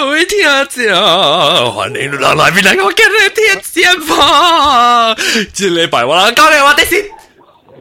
[0.00, 5.14] 会听讲，欢迎来来宾来我今日听先吧。
[5.52, 7.04] 这礼拜我啦，讲嘅我哋先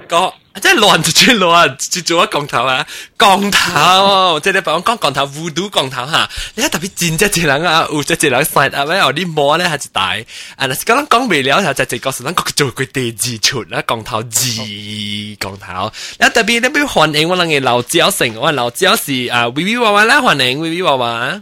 [0.09, 0.33] 讲。
[0.61, 2.87] 真系乱就最乱，就做咗降头啊！
[3.19, 6.29] 降头，即系你讲讲降头，乌都降头吓。
[6.55, 10.01] 你睇特别贱只只人啊，有只只人 side 啊，咩有啲摸咧系一大，
[10.55, 15.91] 啊，那是讲讲未了，就只只个是咱讲做佢第二出啦，降头二降头。
[16.19, 21.41] 你特别你边欢迎我哋嘅老椒成，我老椒是啊，V V 娃娃啦，欢迎 V V 娃娃。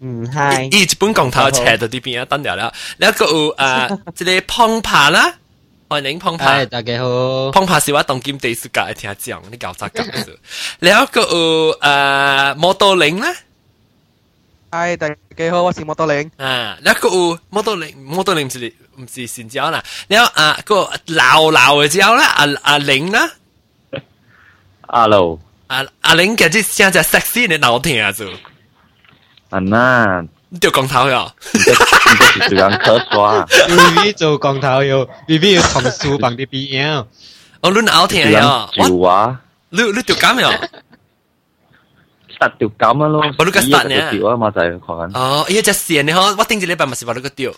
[0.00, 0.26] 嗯，
[0.70, 0.84] 系。
[0.84, 2.72] 日本港头斜到呢边啊，登了啦。
[2.98, 5.34] 然后有啊， 即碰胖啦，
[5.88, 7.50] 欢迎碰爬，大家好。
[7.52, 10.38] 碰爬是我东京第一次讲，听讲你搞啥搞子？
[10.80, 11.06] 然后，
[12.56, 16.30] 摩多林啦，系，大家好，我是摩多林。
[16.36, 19.82] 啊，然后摩多林，摩多林唔是唔是善招啦。
[20.08, 23.30] 然后啊，个老老嘅招啦，阿阿玲啦
[24.88, 28.26] ，hello，阿阿玲，今日现在 sexy 你老听啊，就。
[29.51, 29.57] 就。
[29.57, 30.25] 啊那。
[30.59, 31.31] 掉光头呀！
[31.53, 31.59] 你
[32.41, 33.45] 这是人科刷。
[33.45, 37.07] B B 做光头要 B B 要同书帮啲 B L。
[37.61, 38.67] 我乱拗听呀！
[38.73, 39.39] 住啊！
[39.69, 40.59] 你你掉监呀？
[42.39, 43.21] 实掉监啊咯！
[43.37, 44.09] 我都个实呢？
[44.17, 45.11] 掉啊嘛就系讲。
[45.13, 47.51] 哦，依只线你好，我顶住礼拜咪是话你个掉。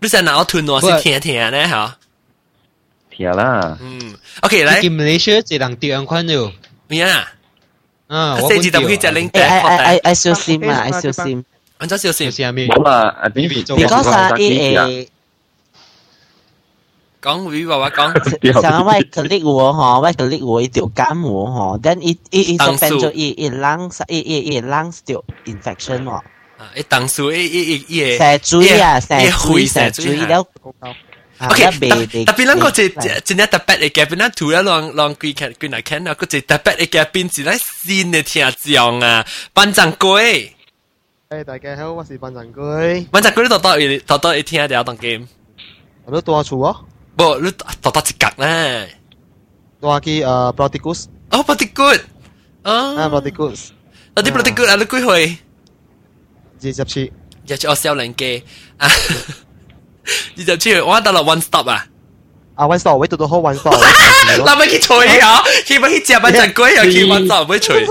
[0.00, 1.96] 你成日我吞我是听听呢吓。
[3.10, 3.76] 听啦。
[3.82, 4.80] 嗯，OK 嚟。
[4.80, 6.50] 见 Malaysia 一人掉两款咗。
[6.88, 7.10] 咩啊？
[7.18, 7.37] 啊，我
[8.48, 9.40] 四字就可以只领带。
[9.42, 10.80] 哎哎哎，小心啊！
[10.84, 11.44] 哎小心。
[11.78, 12.30] 安怎小心？
[12.30, 13.76] 冇啦，啊边边做？
[13.76, 15.08] Because 啊，伊诶，
[17.20, 18.62] 讲语话话讲。
[18.62, 26.10] 像我 colleague 我嗬，我 colleague 我一条感冒嗬，then 伊伊伊就变咗伊伊 lungs 伊伊伊 lungs 条 infection 喎。
[26.10, 28.18] 啊，一当数一一一一。
[28.18, 29.16] 蛇嘴啊，蛇
[29.48, 30.46] 嘴蛇嘴了。
[31.38, 31.64] OK，
[32.24, 32.88] 特别啷个只
[33.24, 40.50] 只呢特别嘅嘅边啦，图啦，浪浪佢看佢嚟看啊，个只特别嘅嘅边是咧新嘅听讲啊，班长龟。
[41.30, 43.06] 诶，大家好，我是班长龟。
[43.08, 45.26] 班长龟，你读到一读到一听条当 game，
[46.04, 46.84] 我都多处哦。
[47.16, 48.98] 不，你读到一格咧。
[49.80, 51.06] 多去诶 Prodigus。
[51.30, 52.00] 哦，Prodigus。
[52.62, 52.96] 哦。
[52.96, 53.70] 啊，Prodigus。
[54.14, 55.38] 啊，啲 Prodigus 啊，你几岁？
[56.62, 57.12] 二十次。
[57.48, 58.42] 二十我少年嘅
[58.78, 58.88] 啊。
[60.36, 61.86] 二十次我得啦 one stop 啊！
[62.54, 63.74] 啊 one stop 位到到好 one stop，
[64.44, 65.42] 嗱咪去吹啊！
[65.66, 67.86] 去咪去食咪阵鬼又去 one stop 咪吹。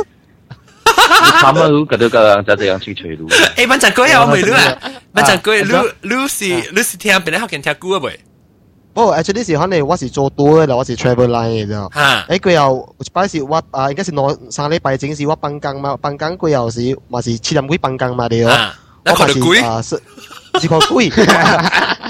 [0.86, 3.28] 他们如果都个就这样去吹路。
[3.30, 4.78] 诶，咪阵鬼又未录啊！
[5.12, 8.20] 咪阵鬼录录是录是听边咧学见听歌啊未？
[8.94, 11.94] 哦，actually 是可能我是做多嘅，我是 travel line 嘅啫。
[11.96, 12.26] 吓！
[12.30, 18.56] 诶佢又摆是我啊，应该是攞上礼拜整是我放工嘛，放工佢又是嘛是七点几放工嘛啲咯。
[19.06, 20.00] 我咪是啊，是
[20.62, 21.12] 是个贵，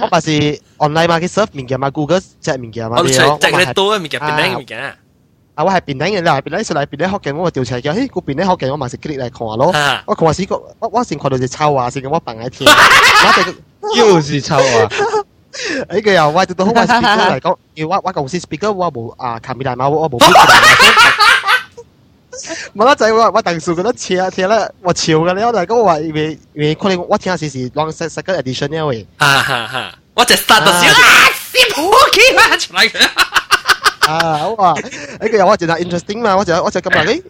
[0.01, 3.37] 我咪是 online 嘛，佢 surf 物件嘛，Google 只物件嘛啲咯。
[3.39, 4.95] 即系多嘅物件，边啲物件啊？
[5.55, 9.71] 啊，我系边啲嘅啦，边啲上嚟边啲学嘅，我调出嚟嘅，嘿，个边啲学嘅，我咪是 click 嚟看咯。
[10.05, 12.69] 我看时个，我我先看到只臭话先，我放喺天，
[13.81, 14.63] 我又是臭话。
[15.89, 20.17] 呢个又我到到好，我 speaker 嚟讲，要我我公司 speaker 我冇啊，卡米大猫我冇。
[22.76, 29.66] 冇得仔，我我鄧數嗰啲車車咧，我潮嘅咧，我就講話，未未可能我聽時時 long set second edition 因為，啊哈。
[29.66, 30.96] 哈，我就 start 到先，啊，
[31.52, 33.08] 先破機啦出嚟。
[34.08, 34.72] 啊，我話
[35.20, 37.22] 呢個又我觉得 interesting 嘛，我就我就咁話，誒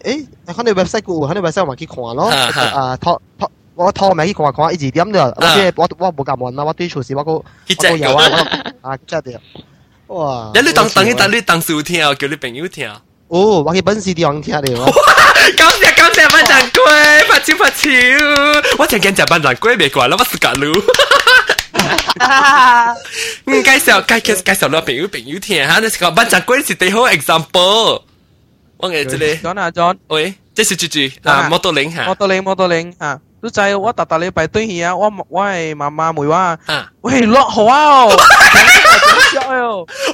[0.47, 3.51] 誒，可能 website 嘅，可能 website 我去看咯，啊拖拖。
[3.75, 9.37] 我拖咪去看看，一二點就，我即我我冇咁問啦，我對廚師我個我有啊，啊真係，
[10.07, 10.51] 哇！
[10.55, 12.91] 你你當當你等你當數聽，叫你朋友聽。
[13.28, 14.84] 哦，我去本市地方听嚟喎。
[15.56, 17.88] 感谢感谢班长龟，拍照拍照，
[18.78, 20.72] 我净惊就班长龟未惯啦，我是假路。
[23.46, 28.02] 嗯，介绍介绍介绍你朋友朋友听吓，你讲班长龟是最好 example。
[28.76, 33.20] 我嘅这里，John 啊 John，喂，这是住住啊，摩托铃吓，摩托铃摩托铃吓。
[33.44, 34.96] 都就系我特特你排队去啊！
[34.96, 36.58] 我我系妈妈妹话，
[37.02, 38.06] 喂落好啊！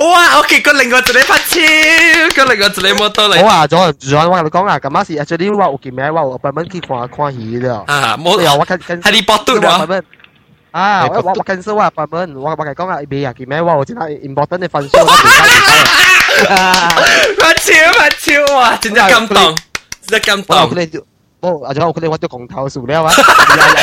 [0.01, 0.39] 哇！
[0.41, 1.61] OK，个另外一个拍 超，
[2.37, 3.43] 个另外一个摩托嚟。
[3.43, 7.85] 我话咗，咗我同你讲啊，咁啱是 actually 我有见咩，我有专门去看看戏了。
[7.87, 9.87] 啊，冇有我跟跟哈利波特啊。
[10.73, 14.91] 啊，我我我跟住我专门，我我系讲啊，未啊见咩，我真系 important 嘅分数。
[16.47, 18.77] 拍超拍超哇！
[18.77, 19.57] 真系感动，
[20.07, 20.57] 真系感动。
[21.41, 23.11] 哦，啊，仲有佢哋揾咗降头树咧嘛？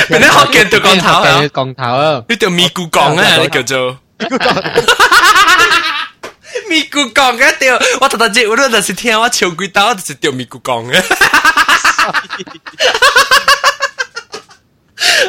[0.09, 1.47] 你学嘅对降头啊？
[1.53, 2.23] 降头啊！
[2.27, 3.97] 呢条咪咕降啊，你叫做
[6.69, 11.03] 咪咕降嘅条，我特特接我都就是听我唱几刀，就是条咪咕降嘅。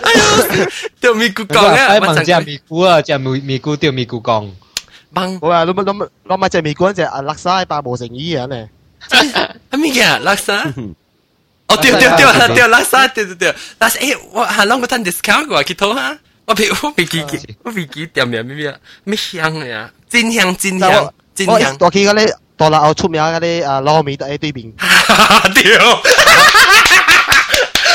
[0.02, 0.68] 哎呀，
[1.00, 1.86] 条咪咕降啊！
[1.88, 4.50] 哎，问只咪咕啊，只咪咪咕条咪咕降。
[5.12, 8.68] 帮我话，你咪谂谂埋只咪咕，只啊勒沙百无诚意嘅呢？
[9.70, 10.64] 啊咩嘅勒沙？
[11.68, 12.08] 哦对对对
[12.54, 18.74] 对，拉萨对对对，拉萨诶我系啷个摊 discount 嘅去讨下，我未我未记记我未记点咩咩咩
[19.04, 21.76] 咩香嘅呀， 真香真香真香。
[21.80, 24.72] 我去嗰啲大陆出名嗰啲啊捞面喺对面。
[25.54, 25.78] 对。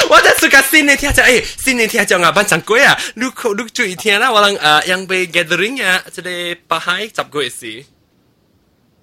[0.10, 4.20] 我在suka sini tiap tiap eh sini tiap tiap ngapan cangkui ah lu lu cuy tiap
[4.20, 7.86] lah walang uh, yang be gathering ya jadi pahai cap gue sih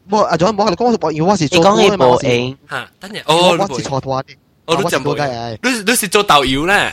[0.09, 4.37] 冇阿总冇，你讲我要我是做讲起报应吓，等阵哦，我是错拖啲，
[4.67, 6.93] 我都真冇嘅，你你是做导游咧？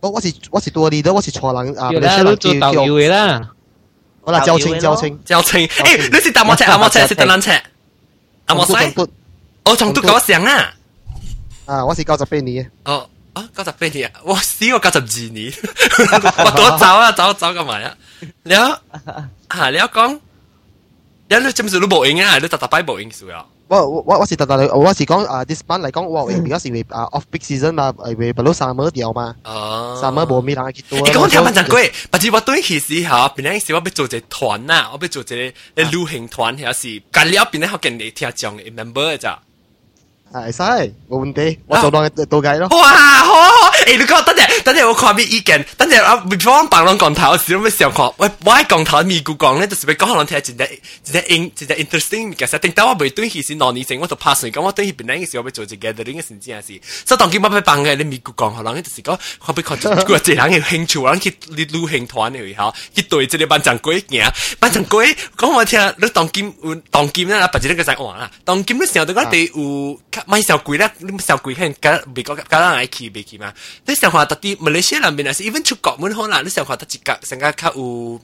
[0.00, 3.50] 我我是我是多啲的，我是错人啊，你系做导游嘅啦。
[4.23, 7.51] 我啦，交清交清交清，哎，你是搭摩車阿摩車是搭纜車？
[8.45, 8.73] 阿摩西？
[9.65, 10.73] 我从都嗰時啊！
[11.65, 12.69] 啊，我是九十八年嘅。
[12.85, 13.09] 哦。
[13.33, 14.21] 啊，九十八年啊！
[14.23, 15.51] 我死我九十二年，
[16.45, 17.95] 我多走啊，走走干嘛呀？
[18.43, 18.79] 你啊，
[19.71, 20.19] 你講。
[21.29, 23.43] 因你真係都冇用啊，你特特擺冇影數啊。
[23.81, 29.35] 我我我是特特我是講啊，this 班嚟講，我比較是為啊 off peak season 嘛，係為不嬲 summer 掉嘛。
[29.43, 29.99] 哦。
[30.01, 30.99] summer 冇咩人去多。
[30.99, 35.35] 你講聽翻陣鬼，不知我對其時候，邊陣時我要做只團啊，我要做只
[35.75, 39.39] 旅行團，有時隔了邊陣學見你聽講 member 咋。
[40.32, 40.62] 系使
[41.08, 42.68] 冇问题，我做当到计咯。
[42.76, 42.92] 哇，
[43.24, 66.54] 好，诶，你讲等阵，等阵我看咩意见，等阵啊，before 白浪讲头时，我咪想看，喂，我喺讲头咪故讲咧，就是俾讲人听，真系真系 in 真系 interesting 嘅，实定到我未对佢是攞年成，我就 pass 嚟讲，我对佢本来嘅时候要做只 gathering 嘅时阵系，所以当佢乜乜办嘅，你咪故讲，可能就是讲，我俾看个这人嘅兴趣，人去旅行团嚟吓，去对这个班长鬼行，班长鬼讲我听，你当今
[66.90, 69.98] 当今咧，白日咧个使换啦，当今咧时候对我哋有。
[70.25, 73.53] 买小鬼啦，你小鬼看，搞别个搞到来去别去嘛。
[73.85, 78.19] 你想话到底马来西亚那边啊，是 even 出国门好啦，你想话到底个，想个较有。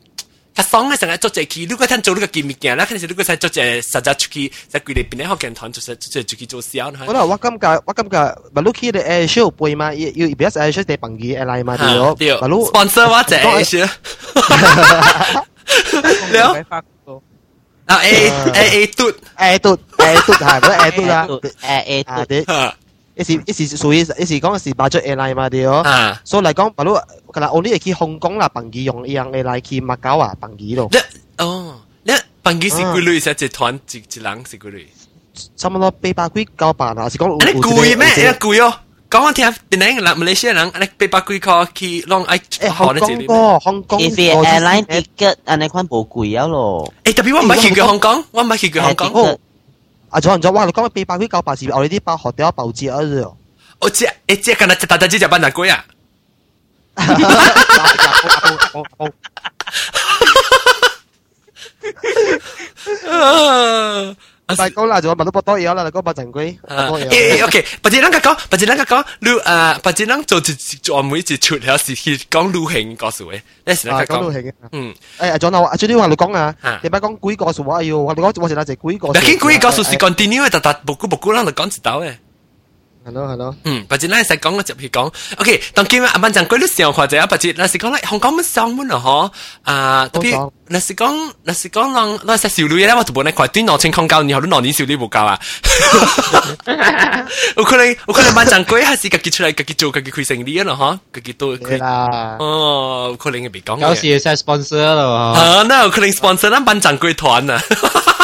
[0.55, 6.91] 他爽个，成日做这期，如果他做那个见面镜，那肯定是如果他做这实在出去，在桂林边咧好镜团，就是做出去做销。
[7.07, 12.39] 我咧，我感觉，我感觉，马路去的 air show 背嘛，要要 b s air show 得便宜而来嘛，对哦。
[12.41, 13.87] 马路 sponsor 我这 air show。
[14.33, 15.45] 哈哈哈哈哈
[16.69, 16.83] 哈！
[17.88, 21.28] 啊 A A A 嘟 A 嘟 A 嘟系嗰个 A 嘟啦，
[21.62, 22.72] A A 嘟啲，
[23.16, 26.98] 一时一时属于一时讲是 budget airline 嘛啲哦，所以嚟讲，比如
[27.32, 30.90] 可能我呢去香港啦，bằng gì 用一样 airline 去马九啊，bằng gì 咯。
[31.38, 33.22] 哦，你 bằng gì 是几类？
[33.22, 34.86] 是一团一一人是几类？
[35.56, 37.36] 差唔多八百几九百啊，是讲。
[37.44, 38.08] 你贵咩？
[38.16, 38.74] 你贵哦。
[39.10, 43.62] 讲我听，边个人马来西亚人，你八百几块去攞爱学你这里。
[43.62, 46.92] 香港 If you airline ticket，安尼款无贵啊咯。
[47.04, 49.38] 诶，特别我唔系去过香港，我唔系去过香港。
[50.10, 50.64] 啊，仲仲哇！
[50.64, 52.98] 你讲八百几九百是我哋啲包学掉包折啊！
[53.80, 55.84] 我知，诶，即系今日大大只只班人贵啊！
[64.48, 64.54] 啊！
[64.56, 66.54] 大讲啦，就问到不多嘢啦，你讲八阵龟。
[66.68, 70.40] 诶，OK，不知啷个讲，不知啷个讲，你诶，不知啷做
[70.82, 74.18] 做每一次出有时去讲旅行告诉你，你时啷个讲？
[74.20, 79.12] 讲旅行嗯，诶，仲有阿最啲话你讲啊，你咪讲鬼告诉我，哎呦，我你讲我是哪只鬼告诉？
[79.14, 82.14] 但系鬼告诉是 continue 嘅，但但无故无故啷就讲一道嘅。
[83.08, 89.30] 系咯系咯，嗯，或者咱使讲我就去讲，OK，当今日阿班长贵你上或者啊，或者那是讲咧香港乜上门啊，嗬，
[89.64, 95.38] 啊，特别那是讲那是讲让那些少女咧，我就本来快对两千空交，然后你两年少女冇交啊，
[97.58, 107.62] 有可能有可能班长贵系是自己出来自己做自己开生意啊，嗬，自己都开啦，哦，有可能系未讲，有时系 sponsor 咯，啊，那有可能 sponsor 咱班长贵团啊。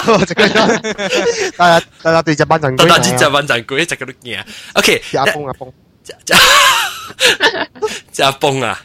[1.57, 4.37] 大家大家对着班长，大家对着班长，鬼在搿度惊。
[4.73, 5.71] OK，阿峰啊峰，
[6.03, 6.37] 加加
[8.11, 8.81] 加崩啊，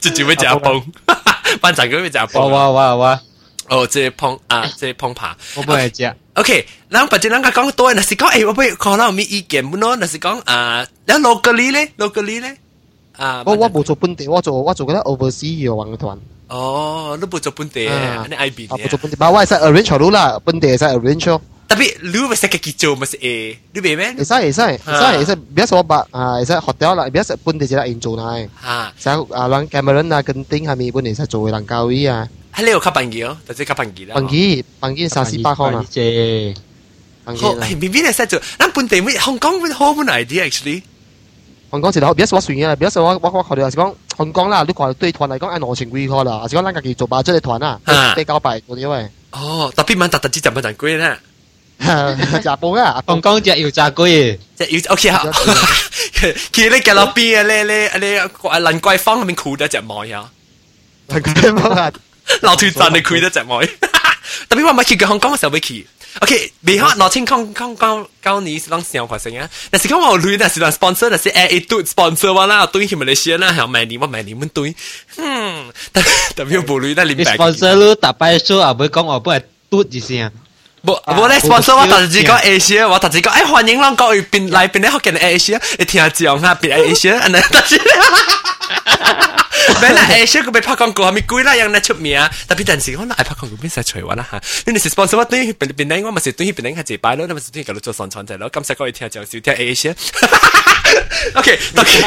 [0.00, 0.82] 这接会加崩，
[1.60, 2.50] 班长会不加崩？
[2.50, 3.20] 哇哇哇哇！
[3.68, 6.14] 哦，这些碰啊，这些碰爬，我不会加。
[6.34, 9.96] OK，那反正两个讲多，那是讲诶，我不会可能没意见不咯？
[9.96, 12.56] 那是讲啊，那罗格里嘞，罗格里嘞
[13.16, 16.16] 啊，我我不做本地，我做我做个 overseas 游团。
[16.47, 18.25] 哦，你不做本地啊？
[18.29, 21.41] 你 I B 啊，不做本地，把我系 arrange 好啦，本地系 arrange 咯。
[21.69, 24.13] 特别你咪识嘅做咪是诶，你明咩？
[24.17, 28.35] 会使会使会使会使，比较少把啊，会使学掉啦，比较少本地就嚟做啦。
[28.61, 32.27] 啊，使啊，让 Cameron 啊跟丁系咪本地使做嘅人教会啊？
[32.53, 34.15] 喺呢度吸笨机哦，就即吸笨机啦。
[34.15, 35.85] 笨机笨机三四百块嘛。
[35.89, 36.53] 啫，
[37.23, 38.41] 好，系边边嚟识做？
[38.59, 40.81] 咱本地咪香港咪好本 idea actually。
[41.71, 47.79] 香港是啦，比较少我算嘅，比较少我我我考虑系讲 香港啦，你讲对团嚟讲系攞钱贵个啦，系讲咱家己做把这个团啊，
[48.15, 49.09] 比较白嗰啲喂。
[49.31, 51.17] 哦，特别蛮特特之就唔系贵咧。
[52.43, 53.01] 炸煲啊！
[53.07, 55.27] 香港只要炸龟，只要 OK 好。
[56.53, 60.29] 其实你嘅落边啊，你你你兰桂坊嗰边攰得只妹啊，
[61.09, 61.91] 兰桂坊啊，
[62.41, 63.67] 老团站你攰得只妹。
[64.47, 65.87] 特别话咪去嘅香港嘅时候，咪去。
[66.20, 69.46] OK，未好，我请讲讲讲讲你是啷想发生啊？
[69.70, 74.74] 但是讲我女的是啷 sponsor，但是 A A 对 sponsor 哇啦，对起么那些啦，还要买你，我买你们对，
[75.16, 76.00] 嗯，特
[76.34, 77.36] 特别补累，那你买。
[77.36, 80.32] sponsor 咯，打白说啊，不讲我不会嘟一声。
[80.82, 87.78] 不，我来 sponsor，我特只讲 A C，我特只讲哎，欢迎啷各位宾来宾，好见 A C，一听下讲啊，宾 A C，那但是。
[89.79, 92.29] 本来 Asia 佢被拍广告系咪贵啦，样咧出名啊！
[92.47, 98.49] 特别阵时我嗱，拍广告边使除揾啦吓，因为是 sponsor 我对边边咧，我咪是对边咧系自摆咯，你咪是对佢做上传仔咯。
[98.51, 102.01] 咁细个你听就少听 Asia。OK OK，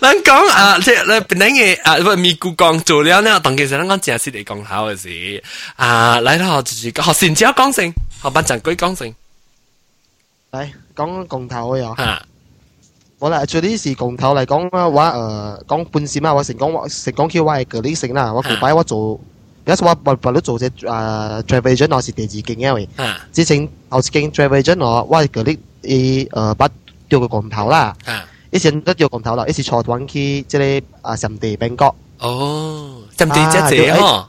[0.00, 5.42] 咱讲啊，即系咧边咧嘅啊，唔咪故讲做了呢，当其实咱讲正式嚟讲考嘅时
[5.76, 7.92] 啊，嚟啦，就是学善只讲成，
[8.22, 9.12] 学班长居讲成。
[10.52, 11.96] 嚟讲共头嘅又。
[13.20, 19.18] 我啦，最呢是共头嚟讲啊，我诶讲半线啊，我成讲成讲叫我系个呢成啦，我旧摆我做，
[19.64, 22.88] 有时我我我都做只诶 travel agent，我是第二件嘅喂，
[23.32, 26.68] 之前头一件 travel agent 我我系个呢诶诶把
[27.08, 27.96] 掉个共头啦，
[28.50, 31.94] 以前都掉共头啦，一时坐团去即系啊上地冰角。
[32.18, 34.24] 哦，上地即系嗬。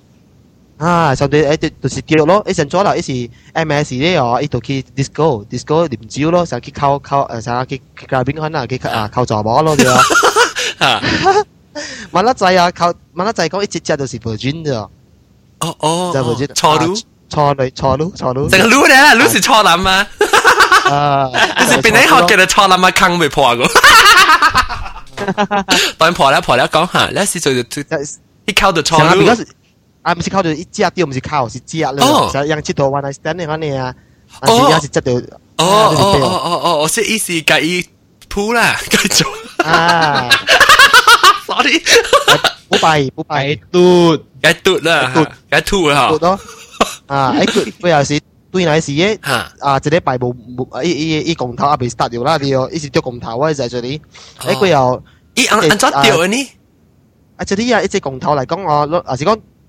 [0.82, 11.02] 啊，上对诶，就是叫咯，一阵咗啦，一时 MS 咧哦，一度去 disco，disco 念招咯，成去靠靠诶，成去去边间啊，去啊靠坐波咯，对啊。
[12.12, 14.74] 万粒仔啊，靠万粒仔讲一只只就是 virgin 啫。
[15.60, 16.48] 哦哦，就 virgin。
[16.54, 16.96] 错路，
[17.30, 18.50] 错路，错路，错路。
[18.50, 20.06] 成个路咧，路是错男嘛。
[20.92, 21.30] 啊，
[21.60, 23.66] 你是边你学嘅错男嘛，坑未破个。
[25.98, 29.26] 当破了破了讲下，你是做一靠就错路。
[30.03, 33.13] 啊不是靠着一家店，不是靠是家了，是养起多万来。
[33.23, 33.95] 等你玩呢啊！
[34.41, 35.13] 俺是也是接到。
[35.59, 36.79] 哦哦哦哦哦！
[36.83, 37.85] 我是意思讲，伊
[38.29, 39.31] 吐了，该做。
[39.65, 40.29] 啊
[41.47, 41.81] ！sorry，
[42.69, 46.31] 不拜不拜，堵该堵了，堵该吐了好多。
[47.07, 47.37] 啊！
[47.39, 47.47] 哎，
[47.79, 48.19] 不要 是
[48.51, 49.53] 对那些啊，
[49.85, 54.01] 一个拜无无一一一工头啊被杀掉了的哦，一时丢工头，我是在这里。
[54.39, 55.03] 哎，过后
[55.35, 56.51] 一按按早丢了呢。
[57.37, 59.39] 啊，这里啊，一只工头来讲哦，也是讲。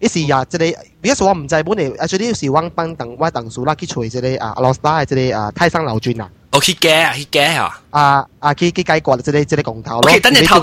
[0.00, 6.28] 一時呀，即係而家我唔制本嚟，啊，最啲是揾班等我等數啦，去隨即係啊老師即係啊太上老君啊。
[6.52, 7.80] 哦，去解啊，去解啊。
[7.90, 10.08] 啊啊，去去解決即係即係公頭咯。
[10.10, 10.58] OK，等你頭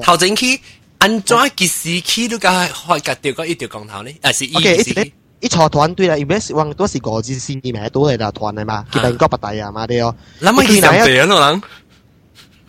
[0.00, 0.60] 頭前去
[0.98, 4.10] 安怎幾時去都解開夾掉个一條公頭呢？
[4.22, 10.14] 啊是 OK，一時一坐團隊啦，因為往多時個字先名都係啦團嚟嘛，佢哋個不大啊嘛啲哦。
[10.40, 11.62] 諗乜嘢上地啊？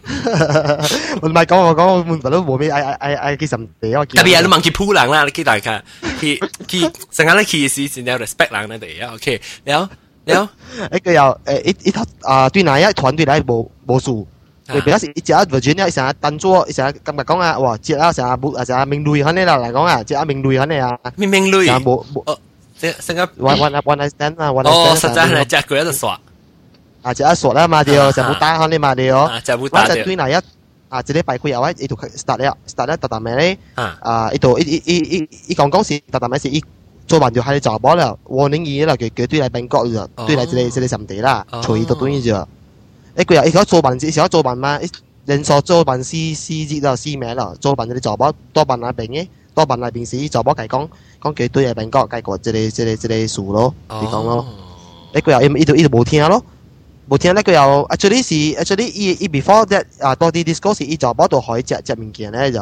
[0.08, 4.04] 唔系讲我讲我门都冇咩嗌嗌嗌嗌几十地啊！
[4.06, 5.82] 特别系你问佢铺人啦，你记大家，
[6.20, 9.90] 佢佢成日咧佢是是有 respect 人咧哋啊，OK，了
[10.26, 10.50] 了，
[10.92, 14.26] 一个又诶一一啊对哪一团队嚟冇冇数，
[14.66, 22.36] 特别系一只 Virginia 成日当做成日今日讲啊，哇，只啊成日冇成日名类肯定啦嚟讲啊，只啊名类肯定啊，名名类，冇冇，
[22.78, 26.18] 即系成日 one one one night stand 啊，one night stand，哦，实在系只佢喺度耍。
[27.03, 29.83] 啊，就一索啦嘛，啲就冇打開你嘛，啲哦，就冇打。
[29.83, 30.33] 我就對那一
[30.89, 33.57] 啊，這裡擺佢有啊，呢度 start 咧，start 咧，特特咩咧？
[34.01, 36.61] 啊，呢度呢呢呢呢呢講講是特特咩是呢
[37.05, 42.45] 做完就係做波啦，warning 嘢啦，佢佢對嚟邊角咗，對嚟這裡這裡什地啦，隨意都對咗。
[43.17, 44.79] 誒佢又而家做辦事，時候做辦嘛，
[45.25, 50.87] 人所做辦事事節就事名啦，做辦嗰啲做波多辦那邊嘅，多辦那邊時做波計講
[51.21, 54.45] 講佢對嚟邊國計過這裡這裡這裡數咯，你講咯。
[55.13, 56.43] 誒佢又呢度呢度冇聽咯。
[57.09, 58.33] 冇听咧，佢有 actually 是
[58.63, 62.59] actually e e before that 啊，多啲 discuss 呢就摸到海只只面件咧就。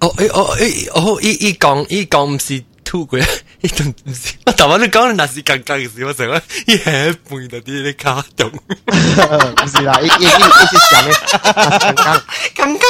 [0.00, 3.20] 哦诶哦诶哦，依依讲依讲唔是 two 贵，
[3.60, 4.32] 依仲唔是？
[4.46, 8.48] 我头先你讲那是刚刚嘅事，我成日一半就啲啲卡动。
[8.88, 11.14] 唔是啦，依依依依是讲咩？
[11.78, 12.22] 刚刚
[12.54, 12.80] 刚刚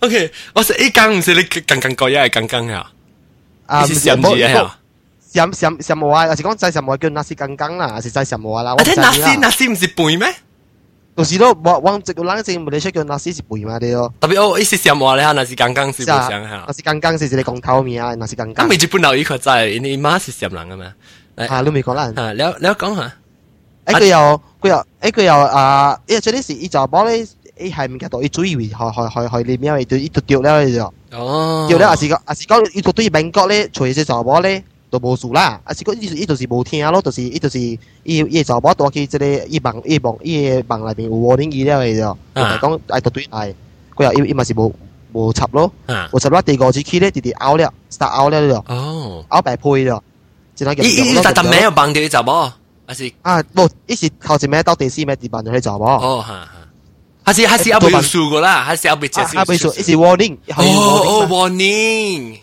[0.00, 2.90] ，OK，我是依讲唔是你刚刚讲，又系刚刚啊？
[3.66, 4.78] 啊，唔是唔系啊？
[5.34, 6.26] 什什什麼啊？
[6.28, 7.88] 還是講在什麼叫那是剛剛啦？
[7.88, 8.72] 還是在什麼啦？
[8.78, 10.32] 啊，即那是那是唔是背咩？
[11.16, 14.12] 就是咯，我我這個冷靜冇你出叫那是是背嘛啲咯。
[14.20, 15.24] 特別哦，意思什麼咧？
[15.32, 16.64] 那是剛剛是不想下。
[16.66, 18.66] 那是剛剛是是你講頭面啊，那是剛剛。
[18.66, 21.46] 咁未接半流依個真係，你媽是什人啊咩？
[21.46, 22.12] 啊，你未講啦。
[22.16, 23.12] 啊，你你講下。
[23.86, 27.26] 誒，佢又佢又誒，佢又啊，因為最啲時伊就幫你。
[27.56, 30.94] 誒係唔記得，伊主要係係係係裡面伊就伊就掉了就。
[31.16, 31.66] 哦。
[31.68, 34.64] 掉了，還是講還是講伊就對美國咧，除隻查某咧。
[34.98, 35.60] 都无事啦。
[35.64, 43.54] 啊，是讲伊伊就是无听咯，就是伊就是伊伊查某带去即个伊梦伊梦伊诶梦内面有五零伊了诶了，就讲爱绝对爱，
[43.96, 44.72] 佮又伊伊嘛是无
[45.12, 45.72] 无插咯，
[46.12, 46.40] 无插啦。
[46.42, 48.64] 第五只去咧直直拗了，煞拗了了，
[49.28, 50.02] 拗白配了，
[50.54, 52.32] 只能伊伊伊，但但没有梦着伊查某，
[52.86, 55.86] 啊是啊，无伊是头一名到第四名伫梦着迄查某。
[55.86, 56.48] 哦哈。
[57.26, 59.08] 还是还是要背书个啦，还是要背。
[59.14, 62.36] 啊，背书，一是 warning，哦哦，warning，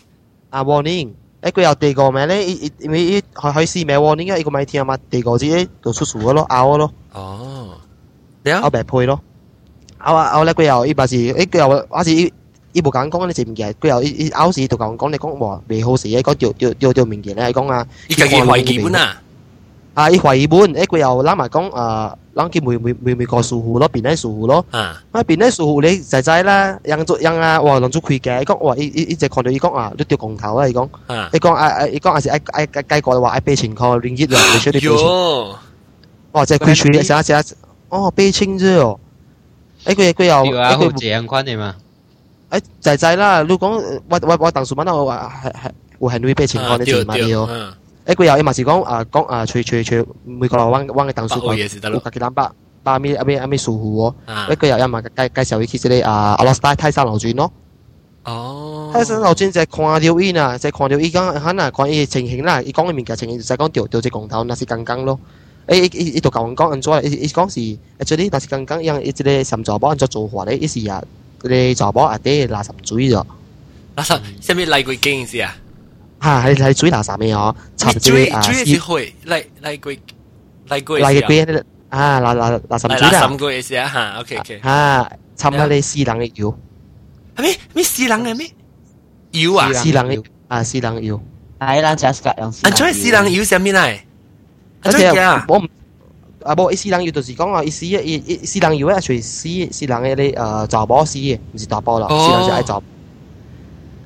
[0.50, 1.10] 啊，warning。
[1.42, 2.44] 誒佢又第二个名咧？
[2.46, 6.90] 伊伊因為伊開開始咩 warning 啊，伊個咪聽嘛，第二個字就出事個咯，拗咯。
[7.12, 7.70] 哦，
[8.60, 9.20] 拗白配咯，
[9.98, 12.32] 拗啊拗咧佢又伊把是诶佢又我是伊
[12.72, 19.20] 伊無講講你食物件，佢又伊伊拗時就講講你講話未好事嘅，講掉掉掉掉物件咧，讲啊，伊家己懷疑本啊，
[19.94, 22.14] 啊伊懷疑本，誒佢又攬埋講誒。
[22.34, 24.98] 啷叫每每每每個數戶咯，邊啲數戶咯，啊。
[25.12, 30.88] 邊啲數戶你仔仔啦，讓做讓啊，哇，讓做佢嘅，講哇，伊伊伊只看到伊講 啊，你掉公頭啦，伊講，
[31.34, 35.58] 伊講啊啊，伊講啊是愛愛愛計過話愛八千塊零一啦，你出啲八千，
[36.32, 37.44] 哇，即係佢處成成
[37.90, 38.98] 哦八千啫哦，
[39.84, 41.74] 誒佢佢又誒佢這樣款嘅嘛，
[42.50, 43.68] 誒仔仔啦，你講
[44.08, 47.74] 我我我當時問我話係係會係你八千塊你做乜嘢哦？
[48.06, 49.94] 誒佢有伊嘛是講啊講啊，除除除
[50.24, 51.68] 每個人揾揾嘅鄧數講，有
[52.00, 52.50] 家己諗百
[52.82, 54.14] 百咪阿咪阿咪數戶
[54.48, 54.54] 喎。
[54.54, 57.52] 誒佢有一嘛介介紹伊去即個啊阿羅斯泰泰山樓轉咯。
[58.24, 58.90] 哦。
[58.92, 65.18] 泰山樓轉就係看到伊啊，就係看到伊講可能看伊情形啦，伊講嘅面嘅情形就係講調調隻公頭，那是剛剛咯。
[65.66, 67.60] 诶伊伊伊就講講安怎，伊伊講是
[68.04, 70.58] ，actually 那是剛剛樣伊即個什查某安怎做法咧？
[70.58, 71.00] 伊是啊，
[71.40, 73.24] 嗰啲查某阿爹垃圾水咗。
[73.94, 75.56] 垃圾，什麼嚟過經是啊？
[76.21, 77.55] 吓系系水垃圾咩哦？
[77.75, 79.91] 插住啲啊，水是会嚟嚟过
[80.69, 86.57] 嚟过嚟过啊垃垃垃圾水啦，垃圾过嘅事啊吓，OK OK 吓，插下你私人嘅油，
[87.35, 88.49] 系咩咩私人嘅咩
[89.31, 89.71] 油啊？
[89.73, 91.21] 私人嘅啊私人油，
[91.59, 92.47] 系啦，just 用。
[92.63, 93.97] 啊，做私人油上面嚟，
[94.83, 95.07] 而且
[95.47, 95.67] 我唔
[96.43, 102.81] 啊无私人油就是讲话，伊私伊伊私人油咧，随私私人嘅你诶查某私嘅，唔是大包啦，私人就系查。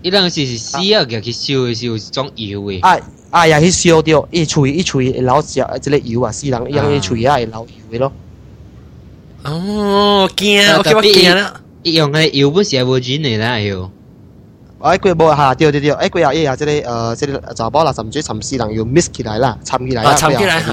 [0.02, 2.78] 伊人是是死啊，佢去燒嘅燒種油诶。
[2.80, 2.96] 啊
[3.30, 8.12] 啊，又去烧掉，一喙一喙流只即个油啊，死人用一喙啊，流油诶咯。
[9.44, 11.60] 哦，惊，我惊我惊啦。
[11.82, 13.90] 伊用个油本是係無錢嚟啦，哟。
[14.80, 20.72] 哎，佢無下掉掉掉，哎，佢又伊啊，即个呃，即个查甫啦，甚至尋死人要 miss 起来啦，參起来啦，參起來嚇。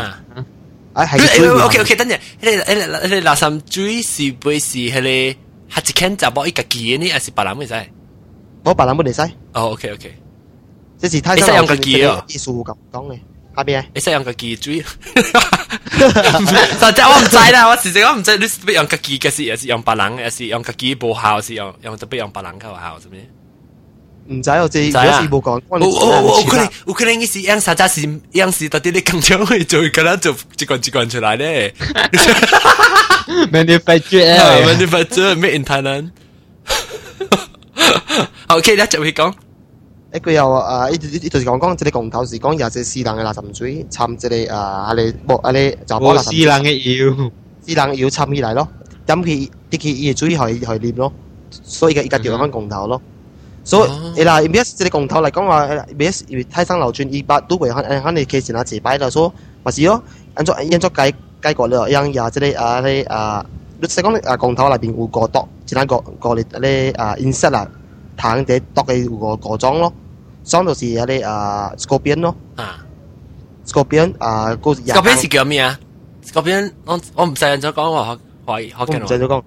[0.93, 1.65] 啊，係。
[1.65, 5.35] OK OK，等陣，你你你垃圾水是不是係你
[5.71, 7.89] 係一間查甫伊家己嘅呢，還是別人嘅使？
[8.64, 9.22] 我别人冇嚟使。
[9.52, 10.14] 哦，OK OK。
[10.98, 13.18] 即是太上用家己哦，艺术咁讲嘅。
[13.56, 14.86] 下边你使用家己水，实
[16.92, 23.28] 际我唔知啦，我时时我唔知你是用家己嘅是，还是用别人嘅，还是用家己无效，是用用特别用别人嘅效，是咩？
[24.30, 25.60] 唔知我知，我是冇讲。
[25.68, 31.74] 我我我可能我可能伊是样实在是样是到底你咁样去做，可能做一罐一罐出来咧。
[33.50, 36.10] manufacture manufacture made in Thailand。
[38.57, 39.33] OK，你就會講。
[40.13, 46.23] 一個又啊，呢呢就是講講即係公頭是講有隻私人嘅垃圾水參即係啊，阿你冇阿你就冇垃圾。
[46.25, 47.31] 私人嘅油，
[47.65, 48.67] 私人要參起嚟咯，
[49.07, 51.11] 飲佢啲佢嘢水係係黏咯，
[51.49, 53.01] 所以而家掉翻公頭咯。
[53.63, 59.31] 所以嗱，B S 即係公頭嚟講話，而家泰山流轉二百都會肯肯你企前下自擺啦，所以
[59.63, 60.03] 咪是咯，
[60.35, 61.11] 按作按作計
[61.41, 63.43] 計過了，樣呀即係啊你啊，
[63.81, 67.67] 你使講啊公頭裏邊有個多，其他個個你你啊 insect 啦，
[68.17, 69.93] 糖嘅多嘅個個裝咯。
[70.45, 72.85] 裝就是有啲啊 scorpion 咯，啊。
[73.65, 75.79] scorpion 啊個 scorpion 是叫咩啊
[76.25, 79.43] ？scorpion 我我唔使人再講話華語，學緊我唔使再講。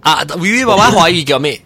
[0.00, 1.60] 啊，V V 爸爸華語叫咩？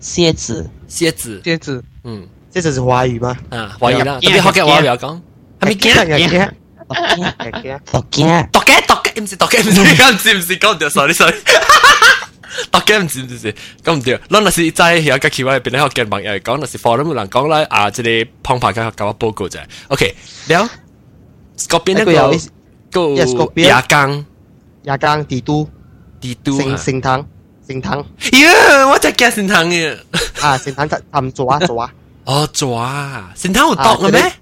[0.00, 3.36] 蝎子，蝎子，蝎子，嗯，這就是華語嗎？
[3.50, 5.20] 啊，華語啦，特別學嘅話不要講，
[5.60, 5.94] 係咪驚？
[5.94, 9.84] 驚驚，毒驚，毒驚，毒驚，唔是毒驚，唔是，唔
[10.18, 11.34] 是，唔是，講唔對，sorry sorry。
[12.70, 13.54] 讀嘅唔知唔知，
[13.84, 14.20] 咁唔對。
[14.30, 19.58] 咱若是在遐個企位邊咧學嘅朋友講，若是 forum 人講啦啊，即係碰拍嘅搞我報告啫。
[19.88, 20.14] OK，
[20.48, 20.68] 了，
[21.68, 22.04] 嗰邊咧
[22.90, 24.24] 個個牙缸，
[24.84, 25.68] 牙缸地都
[26.20, 27.26] 地都聖聖堂
[27.68, 27.98] 聖堂。
[27.98, 29.96] 呀，我就驚聖堂嘅。
[30.40, 31.90] 啊，聖堂含爪爪。
[32.24, 34.32] 哦，爪，聖堂有毒嘅咩？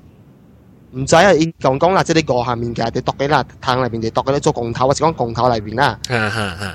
[0.92, 5.98] 唔知啊，伊講講啦，即係你個下面嘅，你讀嘅啦，堂裏邊你讀嘅咧做公頭，或者講公頭裏邊啦。
[6.08, 6.74] 哈哈哈。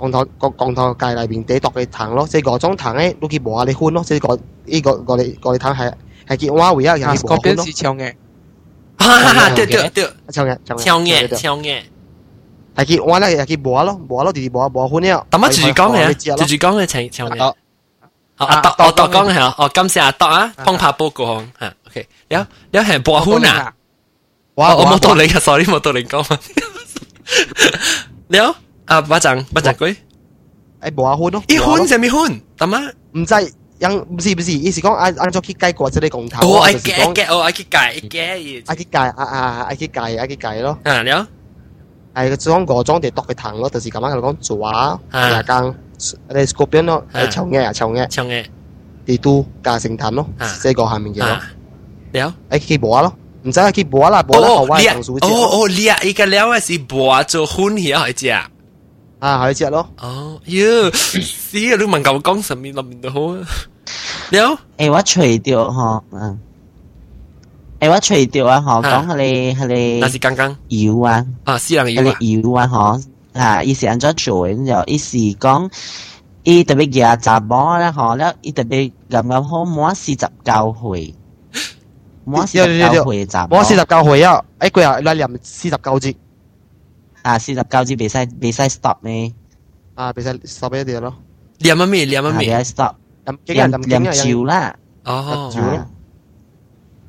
[0.00, 5.92] 江头個江頭界面邊地獨嘅塘咯，即係個莊塘咧，都佢冇下你歡咯，即係個个個個你個你塘係
[6.28, 6.96] 係幾碗位啊？
[6.96, 7.14] 嚇！
[7.14, 8.14] 嗰邊是長嘅，
[8.98, 9.54] 哈哈哈！
[9.54, 11.82] 对对对，長嘅長嘅長嘅，長嘅我嘅，
[12.76, 13.26] 係幾碗啦？
[13.28, 14.00] 係幾碗咯？
[14.08, 15.26] 碗咯，弟弟碗碗歡了。
[15.30, 15.48] 咁啊！
[15.50, 17.54] 住住江嘅，住住江嘅長長嘅。
[18.36, 21.74] 阿阿阿阿江係咯，哦，感謝阿江啊，通拍波過嚇。
[21.88, 23.72] OK，了了係播歡啊！
[24.54, 24.98] 我我我
[25.40, 26.38] ，sorry，我多零講啊。
[28.28, 28.54] 了。
[28.87, 29.95] 啊，巴掌巴掌龟，
[30.81, 32.79] 诶无啊欢咯，一欢就咪欢，得吗？
[33.13, 33.53] 唔制。
[33.79, 36.47] ยัง唔是唔是，意思讲按按照去计过即系公头。
[36.47, 40.77] 哦，爱计爱计，哦爱去计爱计，爱去计啊啊爱去计爱去计咯。
[40.83, 41.27] 啊了，
[42.15, 45.75] 系装个装地剁佢糖咯，就是咁样讲做啊，牙更
[46.29, 48.45] 你 scorpion 咯，系长嘅啊长嘅，长嘅，
[49.05, 50.25] 地都加成炭咯，
[50.61, 51.37] 这个下面嘅咯。
[52.13, 58.27] 了，爱去播咯，唔使去播啦，播得好歪糖薯哦哦，你啊，依个了系是播做欢喜系只
[59.18, 59.88] 啊，系只咯。
[60.00, 61.76] 哦，哟，死啊！
[61.76, 63.38] 你问牛肝神面立面就好啊。
[64.30, 66.38] 你好，诶、我除掉嗬，嗯，
[67.80, 75.68] 诶、欸，我除掉啊，嗬，讲下你下你，那是刚刚妖啊，啊，私人妖啊，妖啊，嗬，啊，以前做做，然就以前讲，
[76.44, 81.12] 伊特别廿杂波啦，嗬，咧，伊特别咁咁好，冇四十九回，
[82.26, 86.14] 冇四十九回杂，冇一四十九回啊，诶，佢又拉临四十九只。
[87.27, 89.33] 啊，四十九节未使未使 stop 呢？
[89.95, 91.15] 啊，未使 stop 一啲咯。
[91.59, 92.05] 念乜咩？
[92.05, 92.49] 念乜咩？
[92.57, 92.95] 未使 stop。
[93.45, 94.75] 念念照啦。
[95.05, 95.49] 哦。
[95.53, 95.87] 照咯。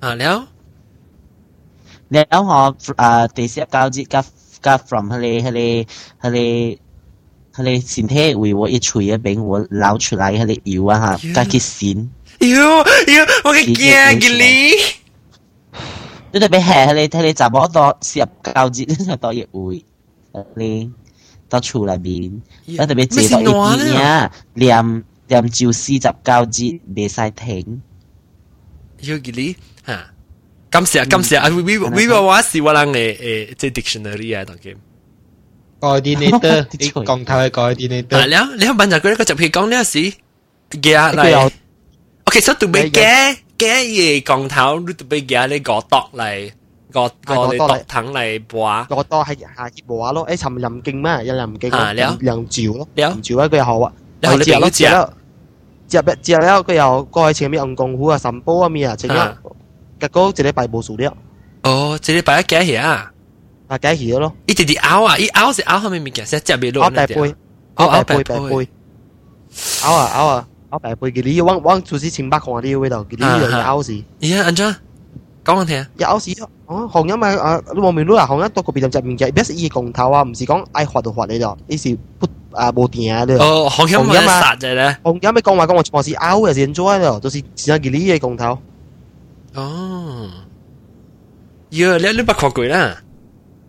[0.00, 0.46] 啊，แล้ว
[2.10, 4.22] แล้ว我啊第十九节夹
[4.62, 5.86] 夹 from 佢哋佢哋
[6.20, 6.78] 佢哋
[7.54, 12.08] 佢哋身体为我一锤一柄我捞出来佢哋摇啊吓，加佢线。
[12.38, 14.72] 哟哟，我嘅惊嘅你。
[16.32, 19.84] 你特别系佢哋佢哋就冇到十九节就到一会。
[20.56, 20.90] 你
[21.48, 22.40] 到厝内面，
[22.78, 27.82] 我特别坐到一啲嘢，念念照四十九节，未使停。
[29.00, 30.10] 要嘅你吓，
[30.70, 31.48] 感谢感谢啊！
[31.50, 33.16] We we we 话是我人嘅
[33.52, 34.74] 诶即 dictionary 啊，当嘅。
[35.80, 38.16] coordinator，你讲头系 coordinator。
[38.16, 40.14] 啊，แล้วแล้วบรรยากาศก็จะพี่讲呢时
[40.70, 41.50] 嘅嚟，
[42.24, 43.62] OK，所以对比嘅嘅
[43.98, 46.52] 嘢讲头，你对比嘅你个度嚟。
[46.92, 50.26] 个个你度藤嚟播，个多系下叶播咯。
[50.28, 51.24] 诶，寻任劲咩？
[51.26, 53.92] 有任劲啊，任任照咯，任照咧佢又好啊。
[54.20, 55.08] 然后你边个接？
[55.86, 59.34] 接接咧佢又过去前面用功夫啊、神煲啊咩啊，整咗
[60.00, 61.14] 结果一礼拜冇数了。
[61.62, 63.12] 哦，一礼拜几日啊？
[63.68, 64.32] 啊，几日咯？
[64.46, 66.84] 一直直拗啊，一拗是拗后面物件，实接未落。
[66.84, 67.14] 拗大杯，
[67.76, 68.68] 拗大杯，大杯。
[69.82, 74.02] 拗啊拗啊拗大杯，佢你往往就是前百看啲味道，佢你又拗时。
[74.20, 74.74] 咦，安怎？
[75.45, 75.85] 講我聽。
[75.97, 76.31] 有時
[76.67, 80.21] 哦，紅音咪啊，你望面都話紅音多個別人入面嘅，邊是伊公頭啊？
[80.23, 83.35] 唔是講愛發就發你咯，伊是不啊無定啊咧。
[83.37, 84.97] 哦，紅音咪殺啫咧。
[85.03, 88.57] 紅音咪講話講我我是拗嘅先做咯，就是只係佢呢嘅公頭。
[89.55, 90.29] 哦，
[91.71, 92.97] 哟，你你捌看過啦？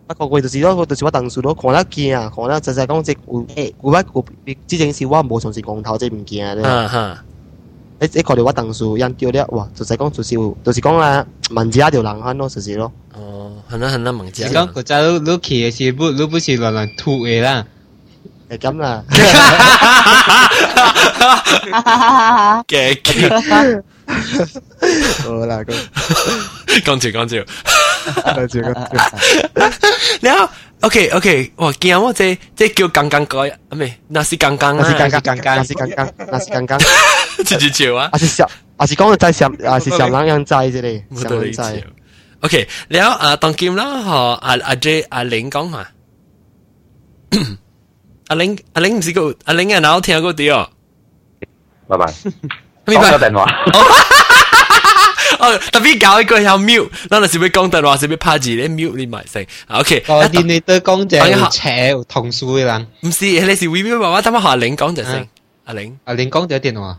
[0.07, 6.63] 捌看過就是咯，就是我當時咯，看得見啊，看得實實講即有有我有之前是我冇從是公頭即物件咧。
[6.63, 7.23] 啊哈。
[8.00, 9.66] 你你看到我当时人掉了，哇！
[9.74, 12.92] 就是讲就是就是讲啦，问一条人汉咯，就是咯。
[13.14, 14.44] 哦，系啦系啦，问一。
[14.44, 17.64] 你讲嗰阵你企嘅时，不你不是乱乱吐嘅啦。
[18.50, 19.02] 系咁啦。
[22.68, 23.82] 嘅嘅。
[25.24, 25.74] 好啦，咁
[26.84, 27.36] 讲笑讲笑。
[28.34, 29.72] 讲笑讲笑。
[30.20, 30.48] 然后
[30.81, 31.71] OK OK，哇！
[31.79, 33.37] 今日我即即叫剛剛改，
[33.69, 36.79] 啊咪，那是剛剛，那是剛剛，剛剛，那是剛剛，那是剛剛，
[37.45, 38.09] 自己笑啊！
[38.11, 41.83] 啊是笑，啊是講在想，啊是想啷樣在這裡，想啷在。
[42.41, 45.87] OK，然後啊，當今啦，和阿阿 J 阿玲講下，
[48.29, 50.67] 阿玲阿玲唔是個阿玲啊，然後聽過啲哦，
[51.87, 52.05] 拜拜，
[52.87, 53.19] 咩拜？
[53.19, 53.45] 電話。
[55.40, 59.44] 哦，特别搞一个有 mute，嗱，你是要讲电话，是要拍字咧 mute 你埋声。
[59.68, 60.02] OK。
[60.08, 61.18] 我见你都讲就
[61.50, 62.86] 扯同数嘅人。
[63.00, 65.26] 唔是，你是 we 爸爸，等我学阿玲讲就先。
[65.64, 66.98] 阿玲，阿玲讲咗电话。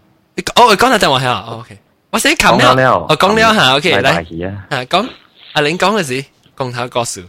[0.55, 1.77] 哦，讲就电话系啊，OK。
[2.09, 4.25] 我先琴了，我讲了吓，OK，嚟。
[4.69, 5.09] 系讲
[5.53, 6.25] 阿玲讲嘅事，
[6.55, 7.21] 讲头歌数。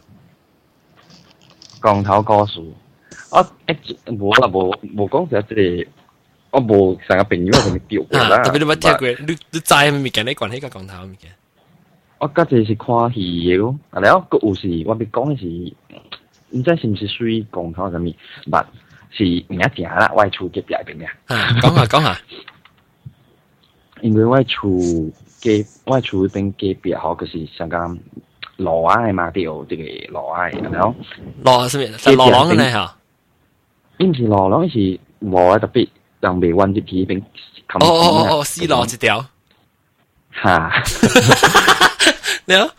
[1.80, 2.74] 讲头歌数，
[3.30, 5.86] 我诶冇啦，冇冇讲就即系。
[6.53, 8.37] 我冇成個朋友同你調過啦。
[8.43, 10.25] 特別你冇聽過，你你知係咪件？
[10.25, 11.31] 你講起個講頭物件？
[12.19, 15.73] 我家陣是看戲嘅咯，啊然後個有時我咪講嘅是，
[16.57, 18.11] 唔知是唔是屬於講頭什麼，
[18.51, 18.65] 但
[19.11, 21.07] 是名正啦，我係厝隔壁邊嘅。
[21.25, 22.17] 啊，講下講下。
[24.01, 24.69] 因為我係厝
[25.41, 25.49] 隔，
[25.91, 27.97] 我係厝邊隔壁吼，就是香港
[28.57, 30.95] 羅愛嘛，對，這個羅愛，然後
[31.43, 31.91] 羅係咩？
[31.97, 32.95] 就羅朗嘅咧嚇。
[33.99, 35.89] 唔是老狼，是羅特別。
[36.23, 39.19] 两百万只皮兵，哦哦哦哦，四罗一条，
[40.31, 41.89] 哈，哈哈哈哈哈
[42.47, 42.73] 哈，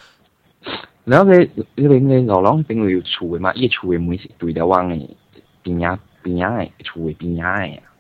[1.05, 3.53] 然后，你，你边个老龙边会厝诶嘛？
[3.55, 5.09] 伊厝诶门是对了往诶
[5.63, 7.93] 边仔边仔诶，厝诶边仔诶啊！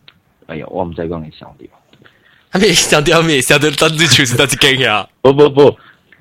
[0.46, 1.68] 哎呀，我唔知往诶上掉，
[2.48, 5.06] 还没上掉，没晓得到你厝是到几下？
[5.20, 5.70] 不不不，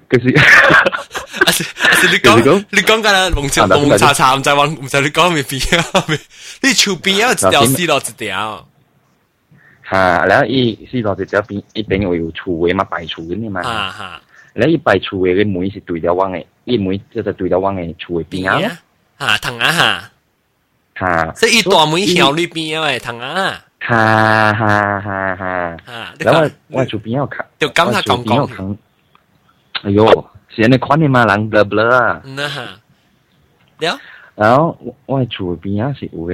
[0.10, 3.48] 可是，啊是啊是，你讲你讲，干嘞蒙
[3.88, 5.82] 蒙查查，唔知往唔知你讲未边仔？
[6.62, 8.68] 你出边仔一条四罗一条。
[9.84, 11.44] 哈，然后伊石头是只要
[11.74, 13.62] 一边要有厝位嘛，摆厝给你嘛。
[13.62, 14.22] 啊哈，
[14.56, 18.60] 后一摆厝位个门是对着往个，一门就是对了往个厝边啊。
[19.18, 20.10] 哈，烫啊哈。
[20.96, 21.34] 哈。
[21.36, 23.62] 所以大门朝里边啊，烫啊。
[23.80, 26.14] 哈，哈，哈，哈。
[26.20, 28.64] 然后我厝边要开，我厝边要开。
[29.84, 32.22] 哎哟，现在看你嘛冷不不冷啊？
[32.24, 32.62] 嗯啊哈。
[34.36, 36.34] 然后我我厝边啊是有个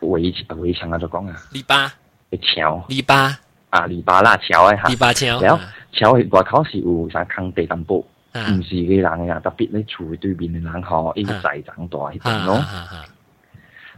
[0.00, 1.36] 围围墙啊在讲啊。
[1.50, 1.90] 篱笆。
[2.30, 2.84] 個橋。
[2.88, 3.34] 籬笆。
[3.70, 4.82] 啊，篱笆啦，橋誒嚇。
[4.88, 5.40] 籬笆桥。
[5.42, 5.60] 然後
[5.92, 7.98] 橋嘅外口是有啥坑地淡薄，
[8.34, 12.54] 唔是个人啊，特別你厝对面嘅人吼，伊個仔長大迄種咯。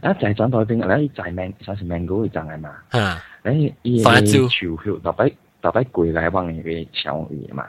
[0.01, 2.69] 啊，仔長大邊，你仔命，啥是命嗰個長嘅嘛。
[2.89, 3.23] 啊。
[3.43, 7.65] 你伊個厝後特別特別過來往嘅個橋位嘛。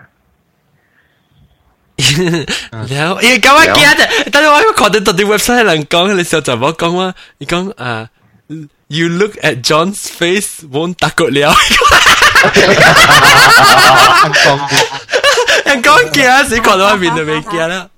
[2.89, 4.29] 然後，咦，咁啊驚啫！
[4.33, 7.15] 但係我喺看到到啲 website 人講，你想怎麼講啊？
[7.39, 8.09] 你講啊
[8.92, 11.54] ，You look at John's face won't takut 了。
[15.66, 17.90] 人讲惊，死看到我面就未惊啦。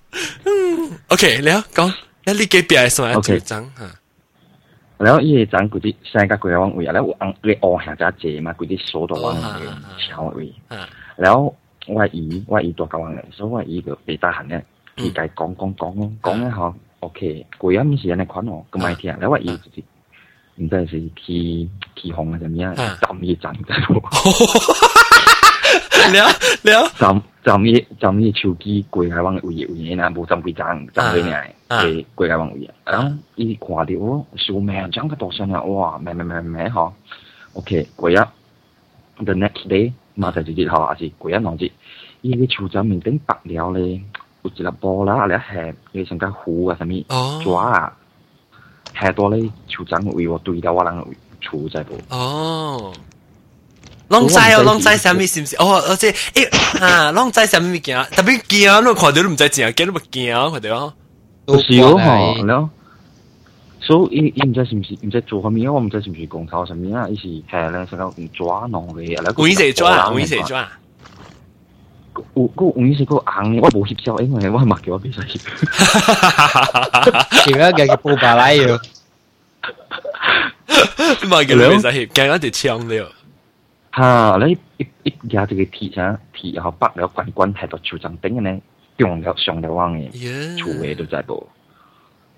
[1.08, 1.88] OK，你啊讲，
[2.26, 3.96] 一呢几边系算系最憎吓。
[4.98, 10.54] 然后伊个阵嗰啲世界嗰样位啊，咧有红你乌下只只嘛，嗰啲锁到往嘅桥位，
[11.18, 11.56] 然后。
[11.88, 14.64] 我姨我姨大教人嚟，所以我姨个被得闲咧，
[14.96, 19.84] 佢计讲讲讲咯，讲咧嗬，OK，佢有咩事人嚟款我，咁咪听，你我姨自己
[20.57, 20.87] 唔知係
[21.25, 23.75] 起起紅啊，怎麼樣，浸一浸就，
[26.13, 26.27] 了
[26.63, 31.37] 了，浸浸一浸一手機過嚟往位位啦，冇浸幾浸浸佢呢，
[31.69, 36.93] 嘅過嚟往位，然後伊看到我小命長個多聲啊，哇，咩咩咩咩嗬
[37.55, 39.93] ，OK，過一 the next day。
[40.17, 41.73] 嘛就直接吼，也是過一兩節。
[42.21, 44.01] 伊個厝仔面頂白了咧，
[44.43, 47.93] 有一粒波啦，咧下你上加糊啊，啥物抓啊，
[48.99, 50.95] 下多咧厝仔位我对到我人
[51.41, 51.99] 厝仔部。
[52.09, 52.93] 哦。
[54.09, 55.57] 攏知哦，攏知啥物是毋是？
[55.57, 60.93] 哦，而且誒啊，攏知啥物物件，特別驚，你看到你毋知正，驚你咪驚，看到。
[61.47, 62.69] 都是哦，吼，然後。
[63.81, 65.73] 所以伊伊毋知是毋是毋知做啥物啊？
[65.73, 67.09] 我毋知是毋是講頭啥物啊？
[67.09, 69.25] 伊是係咧成個抓儂嘅，啊！
[69.37, 70.69] 有勢抓，有勢抓。
[72.35, 75.39] 有有黄颜色够红，我无翕照，因为我目镜我袂使翕。
[77.45, 78.79] 叫我家己补白来哟。
[81.29, 83.13] 目镜袂使翕，惊我得枪了。
[83.91, 88.59] 哈，你一一家这个铁啥铁后拔了关关太到手上顶呢，
[88.99, 90.11] 中了上了网诶，
[90.59, 91.47] 厝诶都在无。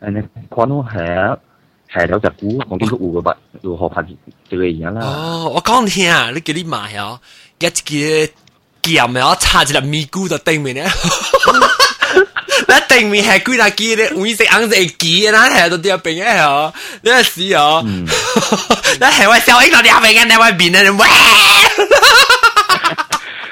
[0.01, 1.39] 安尼看我下
[1.89, 4.05] 下了只股，我见佮有个白如何拍
[4.49, 5.01] 对个样啦。
[5.07, 7.19] 哦，我讲听，你给你买哦，
[7.59, 8.31] 一只。
[8.95, 10.87] 劍然後插一粒咪菇就對面咧。
[12.69, 14.09] 那對面係幾大機咧？
[14.11, 16.73] 黃色、紅色機，那係都掉邊嘅哦。
[17.03, 17.85] 你係死哦！
[18.99, 21.07] 那係我小英到掉邊嘅，那我邊嘅喂。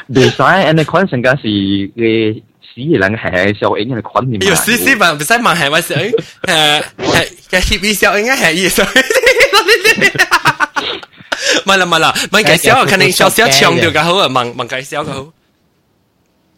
[0.08, 4.46] 未使，人哋款成家是嘅死人係小英嘅款嚟嘛。
[4.48, 6.10] 有死死問，唔使問係我小英，
[6.42, 8.82] 誒係嘅協議小英嘅係意思。
[11.64, 15.32] 咪啦咪啦，咪介紹下，肯定少少唱到嘅好啊，問問介紹嘅好。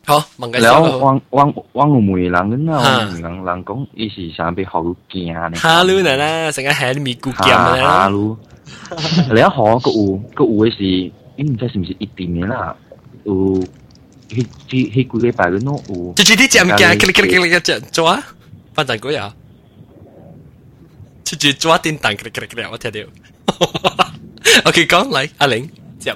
[0.06, 0.96] 好，問介紹嘅好。
[0.98, 2.34] 汪汪汪唔梅人
[2.70, 5.56] 啊，人人講伊是想俾好驚呢。
[5.56, 7.76] 哈魯奶奶，成日喺咪古劍啦。
[7.76, 8.36] 哈魯，
[9.30, 12.74] 你一學個有個有嘅是，你唔知是唔是一定嘅啦，
[13.24, 13.34] 有
[14.28, 16.12] 迄迄迄幾禮拜嘅咯有。
[16.14, 18.22] 就係啲正嘅，佢佢佢佢做啊，
[18.74, 19.32] 反正嗰日，
[21.24, 22.98] 就係做一點蛋，佢佢佢我聽到。
[24.65, 26.13] OK，讲嚟，阿玲接。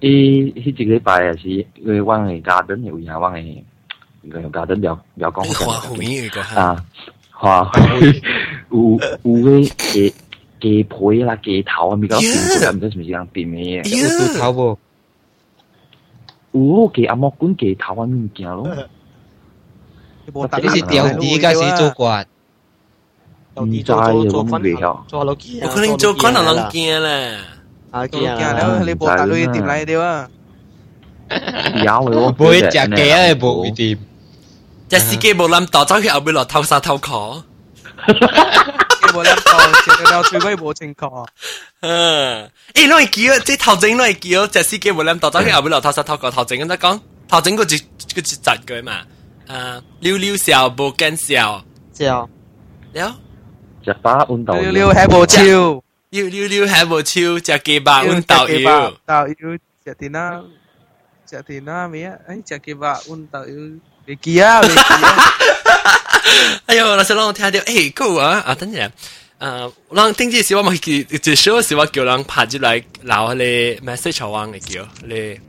[0.00, 5.64] 伊迄一个礼拜也是，因为阮嘅家长有影，阮嘅个家长了了讲。
[5.64, 6.84] 花卉个啊，
[7.30, 8.22] 花卉
[8.70, 10.14] 有有个鸡
[10.60, 14.32] 鸡皮啦、鸡头啊，咪讲，唔知系唔是人点嘅。
[14.32, 14.78] 有头无？
[16.52, 18.68] 有给阿莫管给台湾物件咯。
[20.26, 20.32] 你
[20.68, 22.26] 是钓鱼还是做官？
[23.56, 25.06] 唔知我唔知晓。
[25.06, 27.38] 做老机，有可能做官人人惊咧。
[27.90, 28.80] 啊惊啦！
[28.84, 30.28] 你冇大女点嚟掉啊？
[31.30, 32.78] 有喎，唔会食鸡
[33.12, 33.98] 啊，冇一点。
[34.88, 37.42] 只司机冇谂到，走去后边落偷沙偷壳。
[38.06, 39.58] 冇谂到，
[39.96, 41.26] 食到最尾冇情况。
[41.80, 47.78] 嗯，诶，攞嚟叫，即系头整攞嚟叫，只司机冇谂到，走去后边落偷沙偷壳，头整咁得讲，头整个字
[48.14, 49.02] 个字窒句嘛。
[49.46, 52.28] 啊，溜溜笑无惊笑，笑，
[52.92, 53.16] 了。
[53.88, 59.34] 食饱运到溜溜系无笑，溜溜溜系无笑，食鸡巴运到腰，到腰
[59.84, 60.42] 食点啦。
[61.28, 62.14] 食田啦咩啊？
[62.28, 63.70] 诶食嘅话，阮就要
[64.06, 65.34] 未记啊，未记啊。
[66.66, 68.90] 哎呦，那时候我听到，诶，够啊啊，等阵。
[69.40, 73.42] 诶，人顶次时我咪叫，最少时我叫人拍入来留你
[73.84, 75.40] message 网嘅叫你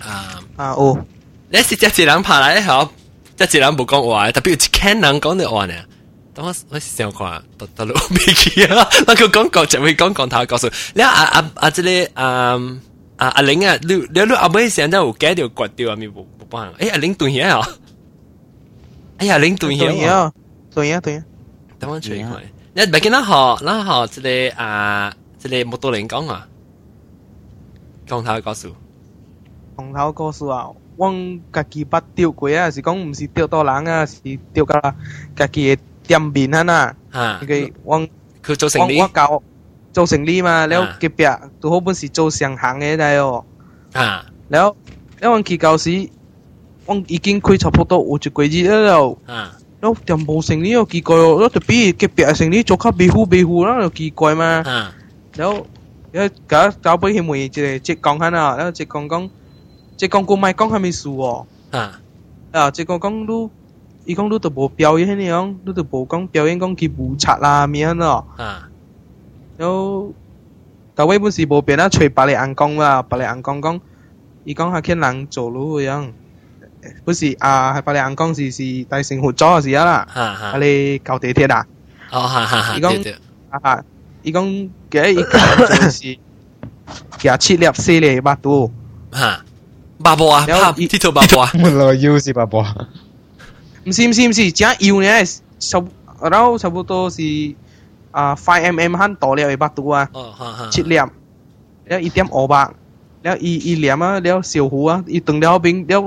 [0.00, 1.04] 啊啊哦，
[1.50, 2.92] 你是只一人拍来好，
[3.36, 5.74] 只一人冇讲话，特别有一千人讲你话呢。
[6.33, 8.87] 等我我想看，到到了没去啊？
[9.05, 12.57] 那个刚刚前面刚刚他告诉，你啊啊啊这里啊
[13.17, 16.71] 啊阿林啊，你你后阿妹现在我改掉关掉啊，咪不不帮？
[16.79, 17.67] 哎阿玲断线啊！
[19.17, 20.31] 哎呀，玲断线啊！
[20.73, 21.25] 断线断线，
[21.77, 22.25] 等我出去。
[22.73, 26.47] 你别跟他好，那好这里啊，这里没多人讲啊。
[28.07, 28.73] 讲他告诉，
[29.77, 30.69] 讲他告诉啊。
[30.97, 31.13] 我
[31.51, 34.17] 家己捌钓过啊，是讲毋是钓多人啊，是
[34.53, 34.95] 钓到
[35.35, 35.77] 家己诶。
[36.06, 36.94] 店面啊呐，
[37.48, 38.06] 佢往
[38.44, 39.42] 佢做成我教
[39.92, 41.30] 做成呢嘛，แล้วเก็บเปีย
[41.60, 43.44] ตัวเขาเป็นสิ做上行嘅ได้哦，
[43.94, 44.66] 啊，แล้ว
[45.18, 45.86] แล้ววัน期教时，
[46.86, 48.56] 我已经开差不多有一个月
[48.88, 54.92] 了，啊，แล้ว店冇成呢又奇怪哦，แล้ว特别เก็บเปีย成呢做较庇护庇护啦又奇怪嘛，啊，
[55.38, 55.52] แล้ว
[56.12, 59.28] แล้ว搞搞俾佢每一个即讲下啦，แล้ว即讲讲
[59.96, 62.00] 即讲个咪讲系咪数哦，啊，
[62.52, 63.50] 啊即讲讲都。
[64.04, 68.26] 伊讲你都无表演迄样，你都无讲表演讲去舞贼啦咩咯。
[68.36, 68.68] 啊，
[69.58, 70.12] 然后
[70.94, 73.80] 到尾本是无变啊，吹白嚟硬讲啦，白嚟硬讲讲，
[74.44, 76.10] 伊讲下见人做路嗰样，
[77.04, 81.66] 不是啊，系白嚟硬讲是是大成活咗时啊啦，啊你旧地铁啊，
[82.12, 83.14] 哦哈哈哈，伊讲
[83.50, 83.84] 啊，
[84.22, 86.18] 伊讲嘅伊讲就是
[87.22, 88.70] 廿七粒四粒八度，
[89.12, 89.40] 吓，
[90.02, 92.64] 八波啊，拍呢套八波啊，门罗腰是八波。
[93.85, 95.23] msi msi msi chỉ yêu nè
[95.59, 95.83] sập
[96.31, 97.55] rau sập bộ si
[98.13, 99.93] à 5mm หั่นต่อแล้วไอ้บัตตัว
[100.73, 101.07] ชิดเหลี่ยม
[101.87, 102.67] แล้วอีเตรียมออกบาง
[103.23, 106.01] แล้วอีอีเหลี่ยมอ่ะแล้วเสียวหัวอีตึงแล้วบิงแล้ว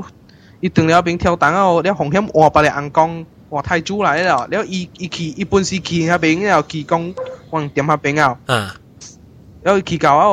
[0.63, 3.11] อีตึงแล้วบิงเที่ยวตังเอาแล้วของเข้มออกไปเลยอังกอง
[3.51, 7.03] หัวไทจูไหลแล้วแล้วอีอีขี่อีปุ่นสีขี่ฮะบิงแล้วขี่กอง
[7.53, 8.29] วังเตรียมฮะบิงเอา
[9.63, 10.33] แล้วขี่เก่าเอา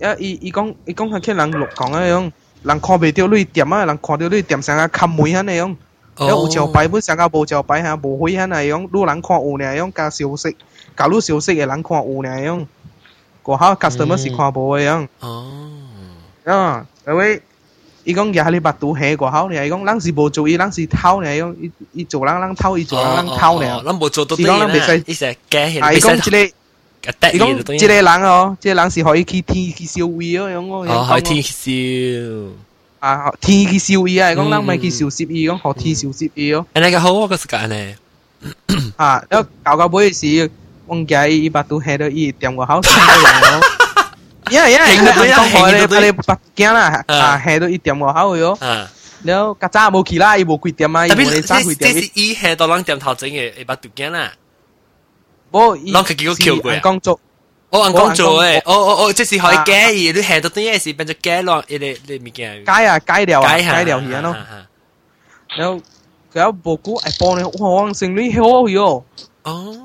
[0.00, 2.24] แล้วอีอีกองอีกองเขาแค่หลังหลบของอะไรยัง
[2.66, 5.70] หลังคอเบียดเดียวลุยเตรียมอ่ะหลังคอเดียวลุยเตรียมสังกัดคำมวยฮะเนี่ยยัง
[6.19, 10.55] 有招牌本上个无招牌吓，无会喺那样，愈人看有呢样加消息，
[10.95, 12.65] 假如消息嘅人看有呢样，
[13.43, 15.07] 过后 customer 是看无嘅样。
[15.19, 15.45] 哦，
[16.45, 17.41] 啊，因为
[18.05, 23.81] 伊讲廿你八度起过后，你系讲人是无做伊，人是偷呢样，伊伊做人人偷，伊做人人偷呢。
[23.83, 25.83] 咱无做到啲人袂使，伊成假嘅。
[25.83, 26.37] 啊，伊讲即个。
[27.33, 30.85] 伊讲即个人哦，即个人是可以去天去烧位嗰样哦。
[30.87, 32.49] 哦，可以天去烧。
[33.00, 36.66] 啊，天去受伊啊，讲咱咪去受攝伊，讲學天受攝伊咯。
[36.74, 37.94] 安尼個好個時間呢？
[38.96, 40.50] 啊，然後搞到尾時，
[40.86, 43.60] 往家伊把拄下到伊踮個好山咯。
[44.50, 48.58] 呀呀，我講我咧，我咧北京啦，啊下到伊踮個好哟。
[49.22, 51.94] 然後較早無去啦，伊無幾點啊，伊無咧早幾點。
[51.94, 54.32] 即是伊下到咱踮頭前嘅，伊把拄驚啦。
[55.52, 56.80] 無，伊，咱佢叫佢叫過啊。
[56.82, 57.18] 工作。
[57.70, 62.64] 我人講做誒，我我我即是可以解嘢，你下到啲嘢時變咗解落，你你物件。
[62.66, 64.36] 解啊，解掉啊，解掉嘢咯。
[65.56, 65.80] 然後
[66.32, 67.50] 佢有蘑菇誒，幫你哇，
[67.82, 69.02] 黃勝你好喲。
[69.44, 69.76] 哦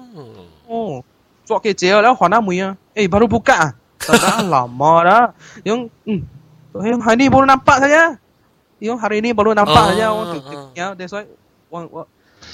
[0.68, 1.04] 哦，
[1.46, 5.32] 做嘅嘢咧，還得妹啊，誒，baru buka 啊，tak lama dah.
[5.64, 6.22] Yang hmm,
[6.74, 8.18] yang hari ni baru nampak saja.
[8.80, 10.10] Yang hari ni baru nampak saja.
[10.10, 11.26] Orang tu, ya, that's why,
[11.70, 12.08] 我我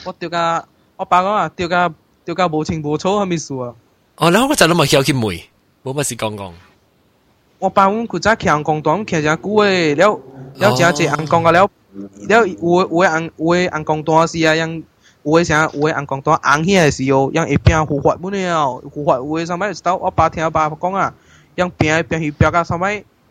[0.04, 0.66] 我掉架，
[0.98, 1.90] 我爸講啊，掉架
[2.26, 3.74] 掉架無情無楚係咪事啊？
[4.21, 5.45] 哦，然后我就谂咪叫佢梅，
[5.85, 6.53] 冇乜事讲讲。
[7.59, 10.21] 我爸阮佢早徛公档徛只久诶，了
[10.57, 11.63] 了真济红公啊，了
[12.29, 14.83] 了有有诶红有诶红公档是啊，样
[15.23, 21.15] 有诶啥有诶红公档红起来时候，样会变护法本了，护法有诶啥物到我爸听我爸讲啊，
[21.57, 22.81] 样变变去变甲啥物。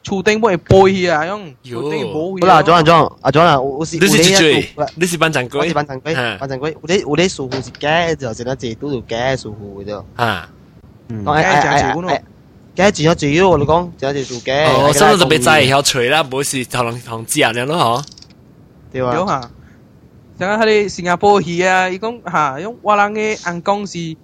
[0.07, 2.45] 厝顶会背去啊，样厝顶冇去。
[2.45, 10.03] 好啦，庄啊庄，阿庄啊，我是你是最，你是班长龟，我是班长龟，班长龟，我哋我哋数户是假，就成日自都要假数户嘅啫。
[10.15, 10.47] 啊。
[11.09, 12.21] 讲诶诶诶，
[12.75, 14.65] 嘅住咗住咯，我讲就系做嘅。
[14.65, 18.03] 哦，所以就别再晓吹啦，冇事同人同自然人咯，嗬。
[18.91, 19.11] 对啊。
[19.13, 19.51] 对啊。
[20.37, 24.15] 像喺啲新加坡去啊，伊讲吓，用我人嘅眼光是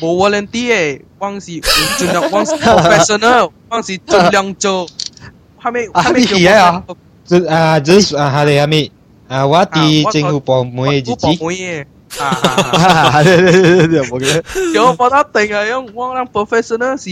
[0.00, 4.86] 无 volunteer 嘅，我是尽量我是 professional，我是尽量做。
[5.60, 6.84] 系咪系咪叫啊？
[7.24, 8.90] 即啊，即啊，系你系咪？
[9.28, 11.84] 啊，我哋政府部门嘅自己。
[14.74, 17.08] 有我一定系用我谂 professional 是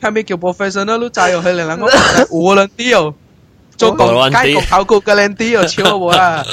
[0.00, 1.86] 系咪叫 professional 都就系两个
[2.30, 2.90] 无论啲
[3.76, 6.44] 做个街局考局嘅靓啲又超冇啦。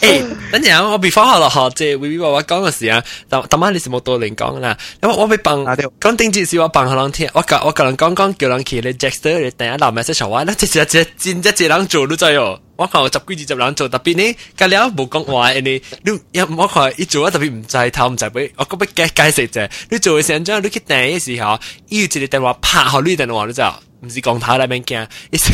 [0.00, 12.60] 誒，等陣我 before 學落學，即係 V V 話我講嘅時啊，但但妈你是冇多人講啦，因為我俾幫講定節時我幫下人聽，我教我教人講講叫人去你 Jackster 你第一留 message 話，咧即係即係真一隻人做都知哦。
[12.76, 19.70] 我看我十幾二十人做，特別呢，隔了冇講話，你你一我看一做啊特別唔制頭唔制俾，我覺得解解釋啫。
[19.88, 21.52] 你做嘅時陣，你去等嘅時候，
[21.88, 23.80] 要接你電話拍好你電話，你知道？
[24.05, 25.51] 唔是讲头嚟边惊，你就是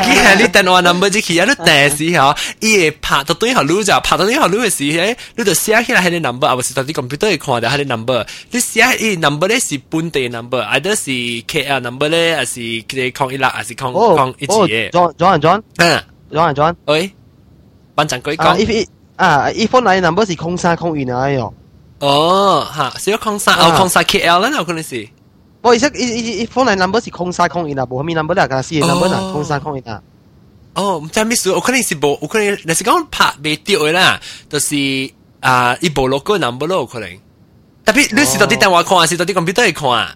[0.00, 11.10] 去系你电话 number 就去，你订时候，伊会拍到对号路就拍到对号路嘅时咧，你就写起来系你 number，啊，唔是到啲 computer 会看到系你 number，你写伊 number 咧是本地 number，either 是
[11.46, 14.90] KL number 咧，还是佢抗一六，还是抗抗一字嘅。
[14.90, 17.10] John John John，嗯，John John，喂，
[17.94, 21.54] 班长佢讲，一啊，一封嚟 number 是空三空二嚟哟。
[22.00, 25.08] 哦，吓，是要空三，哦，空三 KL 啦，有可能是。
[25.63, 30.01] 我意思，伊伊伊 phone 嚟 number 是空三空一啦，無啥物 number 啦，甲四個 number 啦，空三空一啦。
[30.75, 34.75] 哦，唔知咩事，我可能是無，我可能，若是講拍未掉嘅啦，就是
[35.39, 37.09] 啊，伊無 logo number 咯，有可能。
[37.85, 40.15] 特別你是到啲電話看，還是到啲 computer 嚟看啊？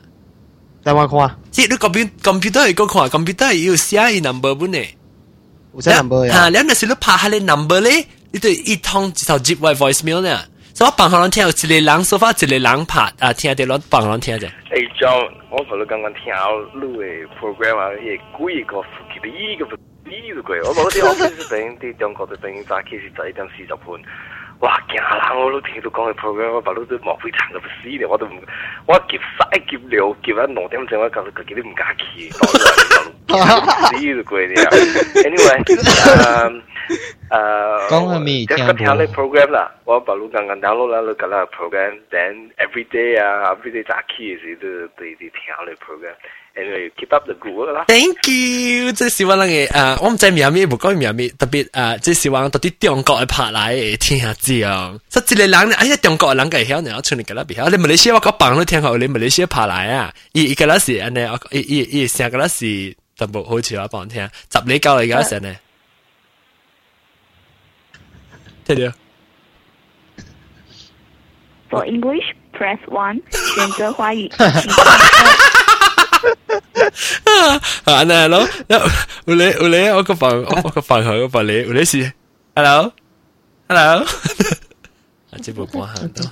[0.83, 1.37] 電話看啊？
[1.49, 4.87] 即係你 computer computer 嚟個看，computer 要寫伊 number 本嘅。
[5.73, 6.33] 有寫 number 呀？
[6.33, 10.41] 嚇，你若是你拍下你 number 咧，你對一通一頭接為 voicemail 呢？
[10.77, 11.51] 所以我幫人聽，有一
[11.81, 14.45] 個人說法，一個人拍啊，聽到我幫人聽啫。
[14.69, 16.25] 誒，John，我同你剛剛聽
[16.75, 18.19] 你嘅 program 啊，係
[18.53, 19.65] 幾個附近的依個
[20.05, 23.99] 依個鬼，我冇啲 office 邊啲中國嘅邊早起是十一點四十分，
[24.59, 25.33] 哇，驚啦！
[25.33, 28.37] 我都听到講嘅 program，我把你都莫非長到死咧，我都唔，
[28.85, 32.37] 我夾晒夾兩夾一兩點鐘，我搞到自己都唔敢去，死
[34.17, 34.63] 個鬼咧
[35.25, 35.57] ！Anyway，
[37.30, 47.54] 诶，讲下咪听听你 program 啦，我把路刚刚 download 啦，你个啦 program，then every day 啊，every day 早起嘅时都对对听你 program。Anyway, keep up the good
[47.54, 47.84] work 啦。
[47.88, 54.94] Thank you，即系希望嘅诶，我唔知咩咩，唔讲咩咩，特别诶，即系希望到啲中国嘅拍来听下知啊。
[55.10, 57.70] 实际你人，哎呀，中国嘅人嘅晓呢，我出嚟嘅啦，别晓。
[57.70, 61.20] 你马来西亚我讲帮你听下，你马来西亚拍来啊，伊伊个啦是安尼，
[61.52, 64.22] 伊伊伊成个啦是特别好似我帮听，
[64.52, 65.56] 十你教嚟嘅成呢。
[68.66, 68.92] 对的。
[71.70, 73.20] For English, press one，
[73.54, 74.30] 选择华语。
[77.84, 78.78] 啊，那咯，那
[79.26, 82.12] 有咧有咧，我个房我个房口个房咧，有咧是，
[82.54, 86.22] hello，hello，啊，这部关下都，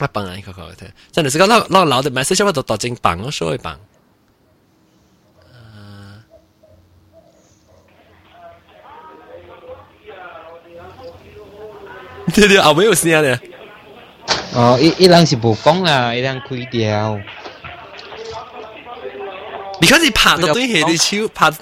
[0.00, 3.78] 我帮人个个听，真系是讲攞攞老的 message 我都当正帮我所以帮。
[12.35, 13.39] 对对啊，没有声音的。
[14.53, 17.19] 哦，一一辆是不讲啊，一辆亏掉。
[19.79, 21.57] 你看你拍到堆的丘，爬到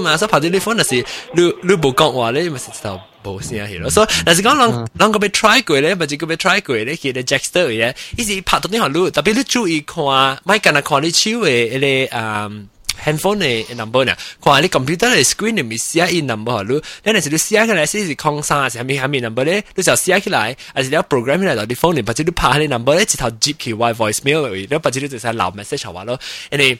[0.00, 0.94] 嘛，所以爬到地方就是
[1.32, 3.88] 你你不讲话咧，因为是就无声气咯。
[3.88, 7.96] 所以但是讲两两个被 try 过咧，个被 try 过咧，jackster 耶。
[8.18, 10.04] 伊是爬到堆好路，特别你注意看，
[10.44, 12.68] 买敢来看你手位，那个嗯。
[13.03, 14.13] handphone 嘅 number 呢？
[14.43, 16.73] 看你 computer 嘅 screen 入面写一 number 你，
[17.03, 19.63] 你系你写起来是是空三，是系咪系咪 number 咧？
[19.75, 26.19] 你就写起来，还是你 program 起来到啲 phone 入，或者你拍你 number 咧，一头接去 Y voicemail 嚟，你或者你就系留 message 话咯，
[26.51, 26.77] 人哋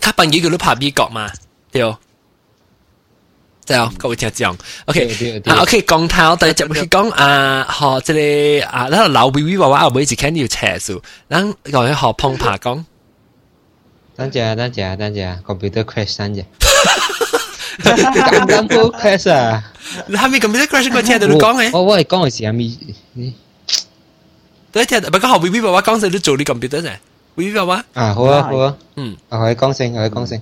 [0.00, 1.30] 他扮嘢叫你拍美国嘛，
[1.70, 1.98] 对哦。
[3.66, 12.84] 对哦，各位听众，OK，啊，OK，讲头第一集去讲啊，学即系啊，嗱老 V V 话话每次看要车数，咱讲去学碰爬讲。
[14.15, 16.45] 等下，等下，等下，computer crash 等陣。
[17.83, 19.63] 啱啱都 crash 啊！
[20.07, 21.69] 你係咪 computer crash 嗰聽到你講嘅？
[21.73, 23.33] 我我係講嘅時係咪？
[24.71, 26.91] 對聽，不過學 V V 爸爸講聲都做啲 computer 啫。
[27.35, 30.41] V V 爸爸啊，好啊，好啊，嗯，我可以講聲，我可以講聲。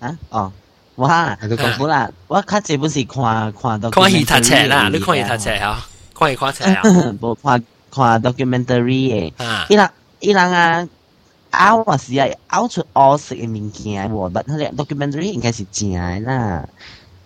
[0.00, 0.52] 啊，哦，
[0.96, 1.38] 哇，
[1.78, 5.86] 冇啦，我較這本是看看到看戲睇冊啦，你看戲睇冊啊，
[6.18, 6.82] 看戲看冊啊，
[7.20, 9.32] 冇看看 documentary 嘅，
[9.70, 9.90] 伊人
[10.20, 10.86] 伊人啊。
[11.52, 16.66] 拗啊是啊，拗出惡食嘅物件喎，但係 documentary 應該是正嘅啦。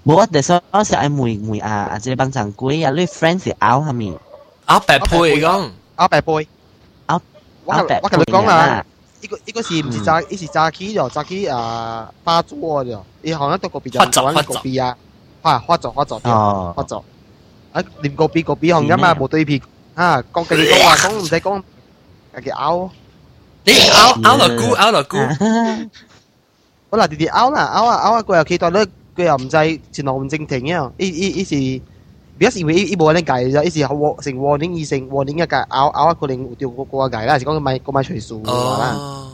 [0.04, 4.12] 冇我哋所我時愛梅梅啊啊，即係幫長貴啊，你 friend 是拗係咪？
[4.66, 6.32] 拗白配講，拗白配，
[7.06, 7.20] 拗
[7.64, 8.84] 我我同你講啊，
[9.20, 10.20] 呢個呢個是唔是炸？
[10.20, 12.54] 呢是炸起咗，炸起啊花咗
[12.84, 14.96] 咗，你好像到嗰邊就玩嗰邊啊，
[15.42, 17.02] 花花咗花咗啲，花咗。
[17.72, 19.60] 啊，連嗰邊嗰邊紅音啊冇對片
[19.94, 21.62] 啊，講嘅你講話講唔使講，
[22.36, 22.90] 係叫拗。
[23.65, 25.17] 你拗拗落估，拗落估。
[26.89, 28.85] 好啦，弟弟拗啦，拗啊拗啊，佢又企到咧，
[29.15, 31.55] 佢又唔制前路唔正停嘅，依依依是，
[32.37, 33.89] 比较以为依依冇人计啫，依是成
[34.37, 39.27] warning 二成 warning 一计，拗拗一个零掉个个计啦，是讲佢买个买随数啦。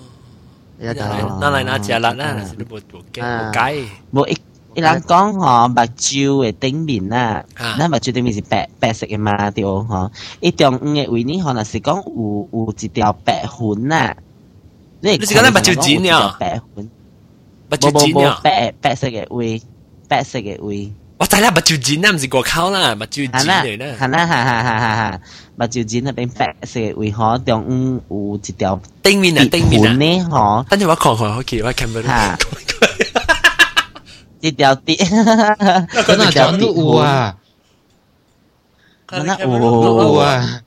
[0.79, 2.79] 一计，嗱嚟嗱只啦，嗱是你冇
[3.13, 4.37] 冇计冇
[4.75, 4.75] 计。
[4.75, 7.43] 冇一 伊人讲吼，目睭嘅顶面啊，
[7.79, 10.11] 咱目睭顶面是白白色嘅嘛，对吼。
[10.39, 14.15] 伊中央嘅位呢，可能是讲有有一条白痕啊。
[15.01, 16.35] 你是讲咱目睭尖啊？
[16.39, 16.89] 白痕，
[17.69, 18.39] 目睭尖啊？
[18.43, 19.61] 白白色嘅位，
[20.07, 20.93] 白色嘅位。
[21.17, 23.95] 我知啦，目睭尖啊，唔是过口啦，目睭尖嚟啦。
[23.99, 25.19] 系啦，系系系系系，
[25.55, 29.93] 目睭尖那边白色嘅位嗬，中央有一条顶面啊，顶面啊。
[29.93, 32.01] 呢嗬，等阵我看看，好奇我看唔到。
[34.41, 37.35] 一条啲，嗰那条都有啊，
[39.07, 40.61] 嗰那有啊。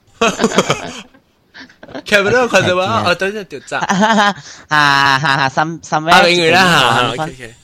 [2.07, 3.03] 看唔到，看到嘛？
[3.07, 3.81] 哦，等阵条扎。
[3.81, 4.33] 哈
[4.69, 5.49] 哈哈！
[5.49, 6.13] 三三位。
[6.13, 7.55] 啊，英语啦，吓，OK，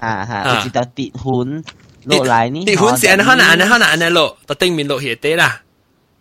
[0.00, 1.62] 啊哈，有一条跌痕
[2.04, 2.64] 落嚟呢。
[2.64, 5.60] 跌痕是安可能安可能安尼落，到顶面落去底啦。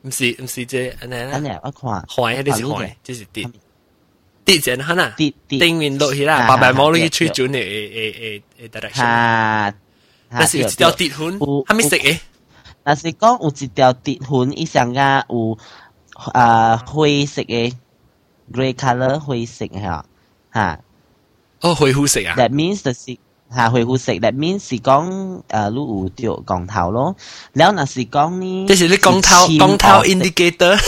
[0.02, 1.30] 唔是唔是这安尼啦。
[1.34, 1.90] 安尼我看。
[2.10, 3.48] 坏，迄啲是坏，即是跌。
[4.49, 9.05] 地震哈呐，地顶面落去啦，八百毛落去吹准的诶诶诶 direction。
[9.05, 9.75] 啊，
[10.31, 12.19] 但是有一条地痕，还没食诶。
[12.83, 15.59] 但是讲有一条地痕，伊上个有
[16.33, 17.75] 啊灰色诶
[18.51, 20.03] ，grey color 灰色吓
[20.55, 20.81] 吓。
[21.61, 22.35] 哦，灰灰色啊。
[22.39, 23.19] That means the 是
[23.55, 27.15] 吓灰灰色，that means 是讲呃，你有着光头咯。
[27.53, 30.79] 然后那是讲呢，这是你光头光头 indicator。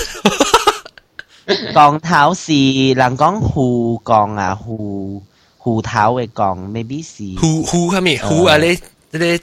[1.75, 2.53] 降頭是
[2.93, 5.21] 人講護降啊，護
[5.63, 8.19] 護頭嘅降，maybe 是護護係咩？
[8.19, 8.79] 護啊你
[9.11, 9.39] 你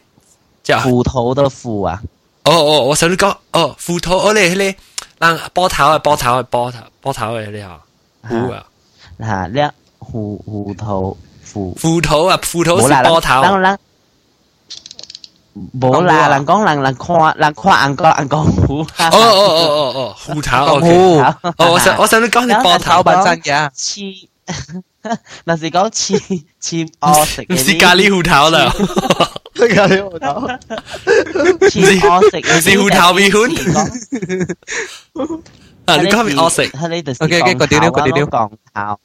[0.64, 2.02] 就護頭的護啊。
[2.46, 4.56] 哦哦，我想你講哦，斧頭我哋迄
[5.20, 7.80] 個人波頭啊，波頭啊，波頭波頭嘅你嚇
[8.30, 8.66] 護啊，
[9.20, 9.60] 嚇你
[10.00, 11.18] 護護頭
[11.54, 13.42] 護護頭啊，護頭是波頭。
[15.81, 16.01] 当然。
[16.03, 18.81] 冇啦，人讲人人看人看人讲人讲虎。
[18.81, 20.81] 哦哦哦哦哦，虎头。
[20.81, 21.19] 虎。
[21.19, 23.71] 哦，我想我想你讲你波头吧真嘅。
[23.75, 24.01] 似，
[25.45, 26.19] 那是讲似
[26.61, 27.55] 似我食嘅。
[27.55, 28.73] 唔是咖喱虎头啦。
[29.55, 30.49] 咖喱虎头。
[31.69, 32.61] 似我食嘅。
[32.61, 33.43] 是虎头米粉。
[35.85, 36.63] 啊，你讲系我食。
[36.71, 38.31] 佢呢度是 OK OK，个调调个调调。
[38.31, 38.99] 降头，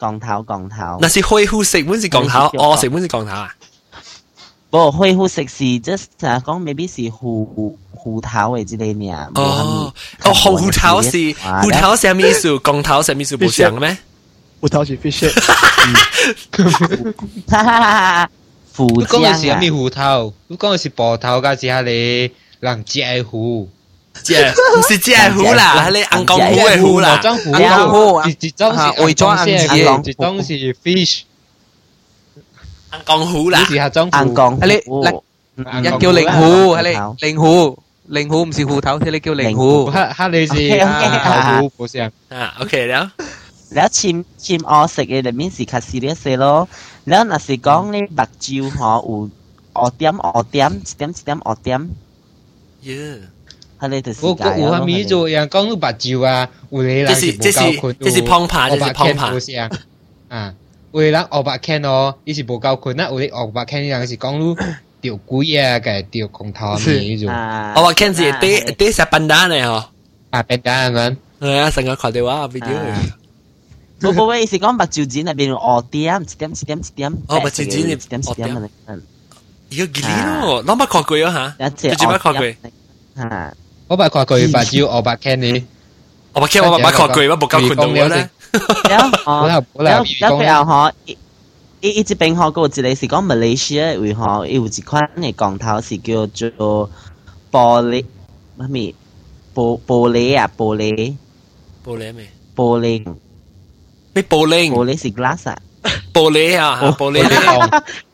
[0.00, 0.98] 降头，降头。
[1.00, 3.48] 那是灰虎食，本是降头，我食本是降头啊。
[4.70, 9.28] 不，灰虎食是即系讲，maybe 是虎虎头嘅之类呢。
[9.36, 9.92] 哦，
[10.24, 12.58] 哦，虎头是虎头是咩意思？
[12.58, 13.36] 降头是咩意思？
[13.36, 13.96] 冇像嘅咩？
[14.60, 15.30] 虎头是 fish。
[17.48, 17.80] 哈哈
[18.24, 18.28] 哈！
[18.74, 20.34] 虎讲嘅是咩虎头？
[20.48, 22.30] 你讲嘅是波头，加是下你
[22.60, 23.68] 人只虎。
[24.22, 24.34] 只
[24.78, 27.18] 唔是只虎啦，系你硬讲虎嘅虎啦。
[27.22, 31.20] 装虎，装虎，一种是伪装硬嘢，一种是 fish。
[32.92, 37.78] 硬钢虎啦，你试下装硬钢系你人叫灵虎，系你灵虎，
[38.10, 39.86] 灵虎唔是虎头，系你叫灵虎。
[39.90, 42.10] 哈哈，你是头虎，不是啊。
[42.28, 43.10] 啊，OK แล้ว
[43.74, 46.68] แล้วชิมชิมออ食嘅入面是较 serious 咯，
[47.06, 49.30] แล้ว若是讲你目睭嗬有
[49.74, 51.90] 恶点恶点一点一点恶点，
[52.82, 53.18] 耶，
[53.80, 59.32] 系你就是我我有下面做人讲到目睭啊，有啲人是这是这是胖爬，这是胖爬，
[60.28, 60.54] 啊。
[60.92, 64.56] 有人学白倾哦，伊是无够困啊，有啲学白倾人是讲你
[65.00, 67.26] 掉鬼啊，嘅掉光头啊咩种。
[67.26, 69.84] 学白倾是啲啲石笨蛋嚟嗬，
[70.30, 71.16] 啊笨蛋咁。
[71.40, 72.68] 系啊，成个看电话 video。
[74.00, 77.12] 冇冇喂，是讲目睭剪入边哦点一点一点一点。
[77.28, 78.56] 哦，目睭剪一点一点
[78.86, 78.96] 啊！
[79.70, 80.62] 要几年咯？
[80.64, 81.68] 攞乜看过啊吓？
[81.70, 83.24] 最最乜看过？
[83.24, 83.52] 啊！
[83.88, 85.52] 我白看过目睭学白倾你。
[85.54, 85.64] 学
[86.34, 88.30] 白倾我白看过，我冇够困到我咧。
[88.51, 90.93] 有佢又可，
[92.03, 94.67] 只冰河嗰只你是讲 Malaysia 会可有
[95.57, 96.89] 头是叫做
[97.51, 98.05] 玻璃，
[98.57, 98.95] 乜咪
[99.53, 101.15] 玻玻璃啊玻璃，
[101.85, 102.27] 玻璃咩？
[102.55, 103.03] 玻璃，
[104.13, 104.97] 玻璃？
[104.97, 105.57] 是 glass 啊，
[106.13, 107.23] 玻璃啊，玻璃。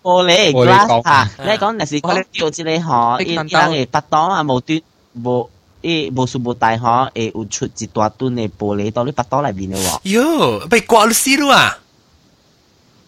[0.04, 4.82] 玻璃 glass 啊，你讲你是讲叫只你可，依家不当啊，无端
[5.24, 5.50] 无。
[5.85, 10.01] 诶无数无大可诶有出一大吨嘅玻璃到你巴刀内边嘅喎。
[10.05, 11.79] 哟，被挂到死咯啊！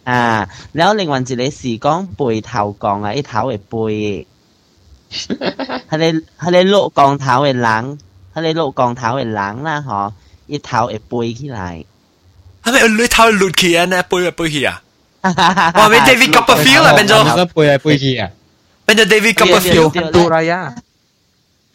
[0.05, 4.27] 啊，然后另外一个是讲背头降啊，一头会背嘅，
[5.91, 7.99] 系你系你落降头嘅人，
[8.35, 9.33] 系你落降头嘅人
[9.63, 10.13] 啦，嗬，
[10.47, 11.85] 一头会背起来。
[12.65, 13.85] 系咪你头落起啊？
[13.87, 14.83] 呢背啊背起啊！
[15.23, 15.89] 哇！
[15.89, 16.93] 咩 David Copperfield 啊？
[16.95, 18.31] 变咗背啊背起啊！
[18.87, 20.11] 变咗 David Copperfield。
[20.11, 20.75] 杜拉呀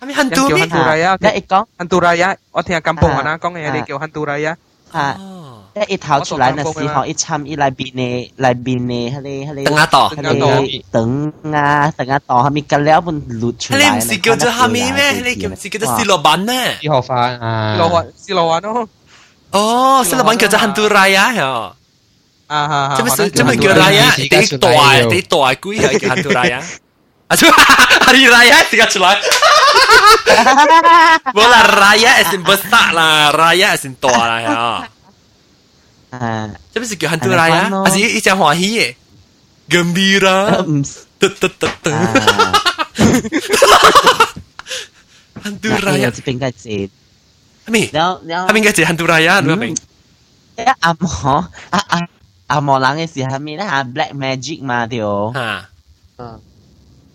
[0.02, 0.62] ！Kami hantu ni.
[0.62, 1.18] Hantu raya.
[1.18, 2.36] Dia ikong hantu raya.
[2.52, 4.56] 我听金邦话啦，讲嘅嘢叫 hantu raya。
[4.92, 5.18] 啊，
[5.76, 9.70] 一一头出来那时候，一参一来边呢，来边呢，迄个迄个。
[9.70, 13.80] 等下档，迄个等啊，等下档，后面隔了本录出来。
[13.92, 15.12] 你唔是叫做后面咩？
[15.12, 16.78] 你叫唔是叫做斯洛文咩？
[16.82, 17.74] 斯洛番啊。
[17.76, 18.90] 斯洛文，斯洛文咯。
[19.52, 21.72] 哦，斯洛文叫做 hantu raya 呀。
[22.48, 24.06] 啊哈哈，这么是这么叫来呀？
[24.16, 24.70] 得大
[25.10, 26.64] 得大鬼系叫汉都来呀？
[27.28, 28.64] 啊，出啊，你来呀？
[28.72, 29.20] 点解出来？
[31.37, 33.31] Bola lah raya as in besar lah.
[33.33, 34.59] Raya esin in tua lah ya.
[36.77, 37.73] Jadi Sabi hantu raya?
[37.89, 38.91] Asi ini cakap hwahi ye eh?
[39.65, 40.61] Gembira
[45.41, 46.13] Hantu raya?
[46.13, 46.93] Itu pinggah jid
[47.65, 47.89] Ami
[48.29, 49.69] Ami gak jid hantu raya Ami Ami
[50.61, 51.09] Ya amo
[52.53, 55.65] Amo langit sih Ami Ini black magic mah dia Ha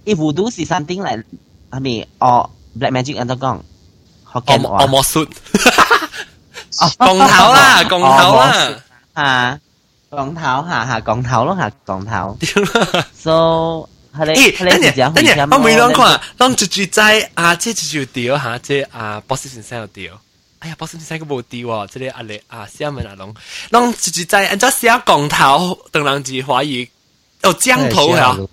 [0.09, 1.22] Ibu tu si something like
[1.70, 3.59] Ami or black magic 人都讲。
[4.33, 4.85] 学嘅话。
[4.85, 5.29] 恶魔术。
[6.70, 8.68] 降头啦，降头啦。
[9.16, 9.61] 吓。
[10.11, 12.39] 降头吓吓降头咯吓降头。
[13.14, 20.12] so 系你系你等阵，我未谂看，谂住住仔啊，这就掉吓，这啊博士先生又掉。
[20.59, 23.35] 哎呀，博士先生个无掉喎，这里阿你啊，小问阿龙，
[23.70, 26.89] 谂住住仔，按照写降头，等人字华语，
[27.45, 28.49] 哦降头系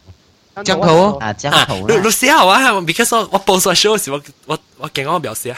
[0.64, 1.88] 降头啊降头。
[1.88, 5.58] 你你写好啊，because 我我报数 show 时，我我我惊我表示啊。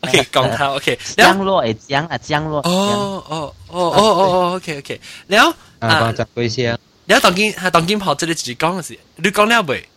[0.00, 2.58] OK，降头 OK，降落诶降啊降落。
[2.60, 6.78] 哦哦哦哦哦哦，OK OK，然后啊，讲集句先。
[7.06, 9.88] 然后当今系当今学这里自己讲嘅事，你讲了未？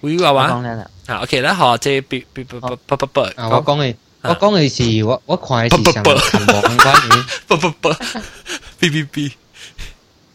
[0.00, 0.48] 会话话？
[0.50, 0.90] 讲了啦。
[1.06, 6.14] 啊，OK 啦，好，这不不不不不不不，啊，我讲嘅，我讲嘅是我我看嘅是上看
[6.62, 7.94] 网关嘅，不不不，
[8.80, 9.32] B B B，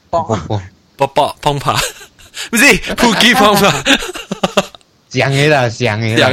[0.09, 0.62] 啵啵
[0.97, 1.74] 不不碰怕，
[2.51, 3.70] 不是扑击碰怕。
[5.09, 6.28] 像嘅啦，像嘅啦，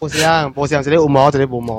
[0.00, 1.76] 冇像，冇像，这里有毛，这里冇毛。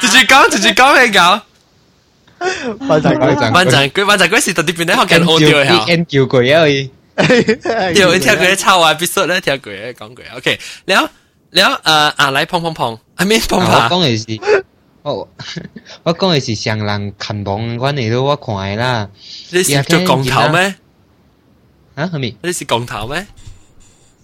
[0.00, 1.40] 直接讲，直接讲咩搞？
[2.88, 3.14] 班长，
[3.52, 5.84] 班长，佢班长嗰时特别变得好勁好掉下。
[5.86, 6.64] 研究佢啊
[7.16, 10.22] 佢，掉一條佢抄啊，必須咧條佢講佢。
[10.36, 11.08] OK，然後
[11.50, 14.62] 然後誒啊嚟碰碰碰，I mean 碰碰，講嘅是。
[15.02, 15.26] 哦，
[16.04, 19.10] 我讲的是上人看望阮都，我看的啦。
[19.50, 20.74] 你是做工头咩？
[21.94, 23.26] 啊，后面你是工头咩？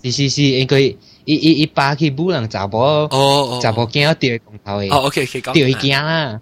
[0.04, 4.88] 是是是，应该一一一巴去不能查波哦，查波惊要掉工头的。
[4.88, 6.40] 哦，OK，掉一惊啦。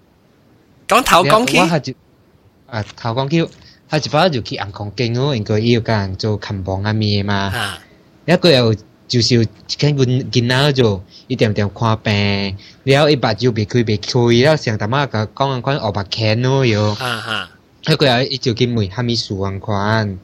[0.87, 1.93] 工头工去，我就
[2.67, 3.47] 啊，头工去，
[3.89, 7.33] 他一包就去暗空间哦，应该伊有甲人做看房啊咪嘛。
[7.33, 7.79] 啊，
[8.25, 8.75] 一个又。
[9.07, 16.89] 就是见见见仔就一点点看病，了一把就别开别开，了想他妈个讲啊款二把千咯哟。
[16.99, 17.49] 啊哈，
[17.85, 20.19] 那个伊就去问哈咪数安款，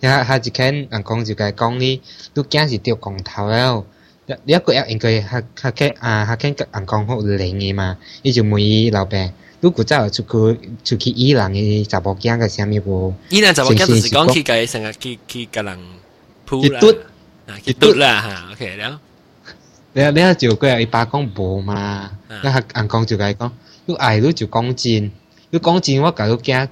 [0.00, 2.02] 然后哈一看人讲就该讲你，
[2.34, 3.84] 都惊是掉光头了。
[4.26, 9.32] 你一个要应该较较肯啊较肯甲人讲好灵的嘛，伊就问伊老板。
[9.60, 13.14] 如果走出去出去伊人诶查波囝个啥物无？
[13.30, 15.78] 伊人查波囝就是讲去改成个去去个人
[16.44, 16.62] 铺。
[17.64, 19.00] 去嘟啦哈，OK 了。
[19.94, 22.10] 了了就佢伊爸講無嘛，
[22.42, 23.50] 那阿阿公就甲伊讲，
[23.86, 25.10] 你愛你就讲真，
[25.50, 26.68] 你讲真我甲你驚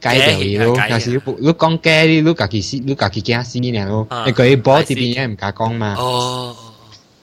[0.00, 5.94] 改掉伊咯，但是你你講假你你家己死，你家己驚死爾咯，你佢保這邊也唔敢讲嘛。
[5.98, 6.56] 哦，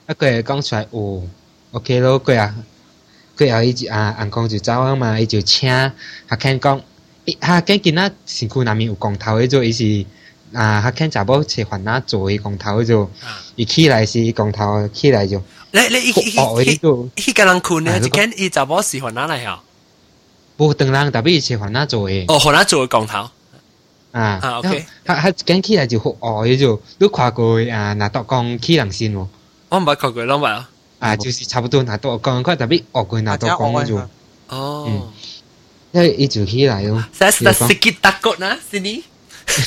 [0.08, 1.22] 一佢講出來哦
[1.72, 2.54] ，OK 咯，佢啊。
[3.38, 5.70] 佢又伊就啊，阿公就走啊嘛，伊就請
[6.28, 6.80] 客傾講，
[7.38, 9.84] 客傾見仔身軀內面有光頭，迄種伊是
[10.52, 10.80] 啊！
[10.80, 13.10] 他看查某吃饭哪做一光头就，
[13.56, 15.42] 一起来是光头起来就，
[15.72, 19.60] 来来一一个一个，一个人困的就看伊查某是换哪来呀？
[20.56, 22.24] 不等人特别切换哪做诶！
[22.28, 23.28] 哦，换哪做光头
[24.12, 24.40] 啊？
[24.42, 27.92] 啊，OK，他他一跟起来就哦，也就都跨过啊！
[27.92, 29.28] 拿到工起人心哦，
[29.68, 30.66] 我唔咪跨过去咯嘛？
[30.98, 34.00] 啊，就是差不多拿到工块特别跨过拿到工就
[34.48, 35.12] 哦，
[35.92, 37.04] 那一就起来咯。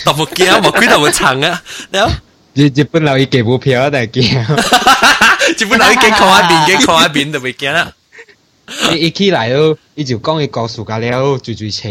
[0.05, 2.15] 特冇惊，冇几多冇长啊，然后。
[2.55, 5.59] 日日本佬伊给股票但系惊。
[5.59, 7.93] 日本佬伊给看一边，给看一边就未惊啦。
[8.93, 11.89] 伊伊起来咯，伊就讲伊告诉家了，追追车，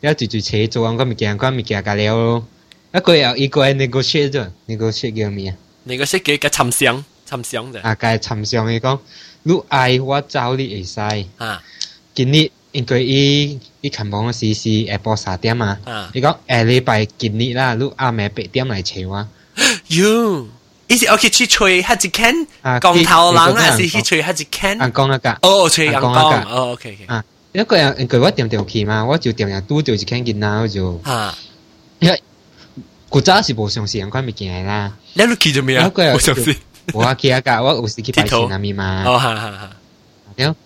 [0.00, 2.46] 了追追车做紧个物件，个物件家了咯。
[2.94, 5.56] 一个又一个系 negotiate 啫，negotiate 叫咩啊？
[5.86, 7.04] negotiate 叫个沉相。
[7.28, 7.80] 寻常啫。
[7.82, 8.98] 啊，介寻常嘅讲，
[9.44, 11.00] 你爱我走你会使。
[11.38, 11.62] 啊，
[12.14, 15.78] 今日应该伊 伊近房嘅时是下晡三点啊。
[15.84, 19.28] 啊，你讲下礼拜今日啦，你暗暝八点来找我。
[19.88, 20.46] 哟，
[20.88, 22.34] 伊是我去去吹迄一间
[22.80, 24.78] 光头人啊，是去吹迄一间。
[24.78, 25.38] 人讲那个。
[25.42, 26.08] 哦，吹人讲。
[26.48, 27.04] 哦，OK OK。
[27.06, 31.00] 啊，一个人应该我点点去嘛，我就点点拄着一间囡仔，我就。
[31.04, 31.36] 啊。
[31.98, 32.22] 因为
[33.08, 34.92] 古早是无相信款物件啦。
[35.14, 35.90] 你都去做咩啊？
[36.14, 36.56] 无相信。
[36.92, 39.04] 我去啊个，我有时去拜神那边嘛。
[39.06, 39.70] 哦，哈哈哈。
[40.36, 40.56] 了，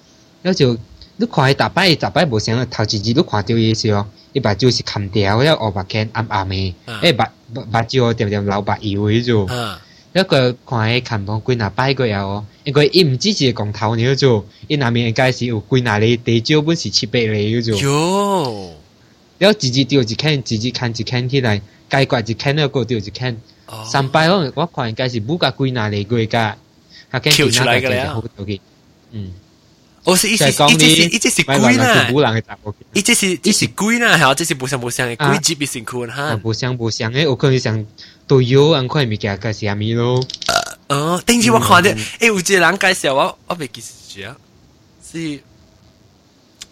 [0.42, 0.76] 了就
[1.21, 9.47] 你看伊逐摆逐摆无啥，头一日你看着伊时哦，伊目睭是砍掉，要乌目镜暗暗诶，诶目目睭点点老白油迄种。
[10.13, 18.73] 那个看伊砍无几若摆过以哦，因为伊毋只是光头迄种，伊内面应该是有几若里地少本是七八个迄种。
[19.37, 23.37] 要一日钓一坑，一日砍一坑起来，解决一坑那个钓一坑。
[23.85, 26.57] 三摆我我看应该是五甲几若里过甲，
[27.11, 28.23] 他肯定那个好，
[29.11, 29.31] 嗯。
[30.03, 32.07] 我是一是一只是一只是贵啦，
[32.93, 36.35] 一只是一是贵啦，还有这是不像不像的，贵几比辛苦哈。
[36.37, 37.85] 不像不像诶，我可能想
[38.25, 40.23] 都有安块米加个虾米咯。
[40.87, 44.35] 呃，等下我看的，诶，有只人介绍我，我未记住啊，
[45.11, 45.39] 是。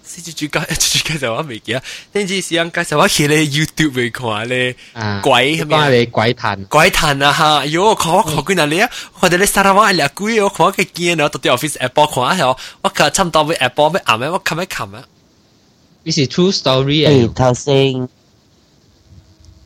[0.09, 1.83] 是主角，主角就我未记啊。
[2.13, 4.77] 顶住时间介绍我去咧 YouTube 嚟看咧，
[5.23, 5.91] 鬼系咪？
[5.91, 7.65] 你鬼谈鬼谈啊哈！
[7.65, 8.89] 哟，我看我看几嗱你啊，
[9.21, 12.47] 我哋咧沙拉瓦两鬼，我看我嘅见啊，到啲 office Apple 看下，
[12.83, 15.05] 我看差唔多俾 Apple 俾啱咩，我冚一冚啊。
[16.05, 17.33] 呢是 true story 啊。
[17.35, 18.09] 头先，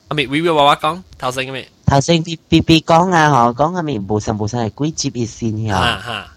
[0.08, 1.68] 阿咪 Vivi 话话讲头先嘅咩？
[1.84, 5.72] 头先 B B B 讲啊，嗬，讲阿咪无神无神系鬼接热线嘅。
[5.72, 6.28] 哈哈，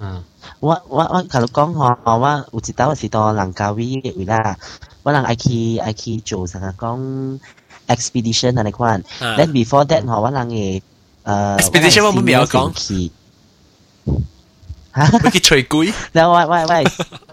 [0.00, 0.24] 嗯。
[0.67, 4.55] ว่าว่าว่าการก้อง我我我甲你讲吼，我有一道是到人家位嘅位啦，
[5.03, 7.39] 我人爱去爱ก做啥讲
[7.87, 9.03] expedition 那款
[9.37, 10.81] ，then before that 吼，我人嘅
[11.23, 13.11] 呃 expedition 我唔要讲去。
[14.95, 15.93] 要去吹鬼？
[16.13, 16.79] แล้วว่าว่าว่า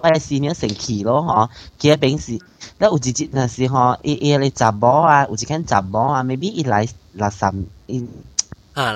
[0.03, 1.47] ว่าสีเนี้ยสังขีโลฮะ
[1.79, 2.37] เกียเป็นสิ
[2.79, 6.85] แล้วอุจิจินะสิฮะเอเอเลยจับบออะอุจิแค่จับบออะ maybe อีไลาย
[7.19, 7.55] หลายสาม
[7.91, 7.97] อี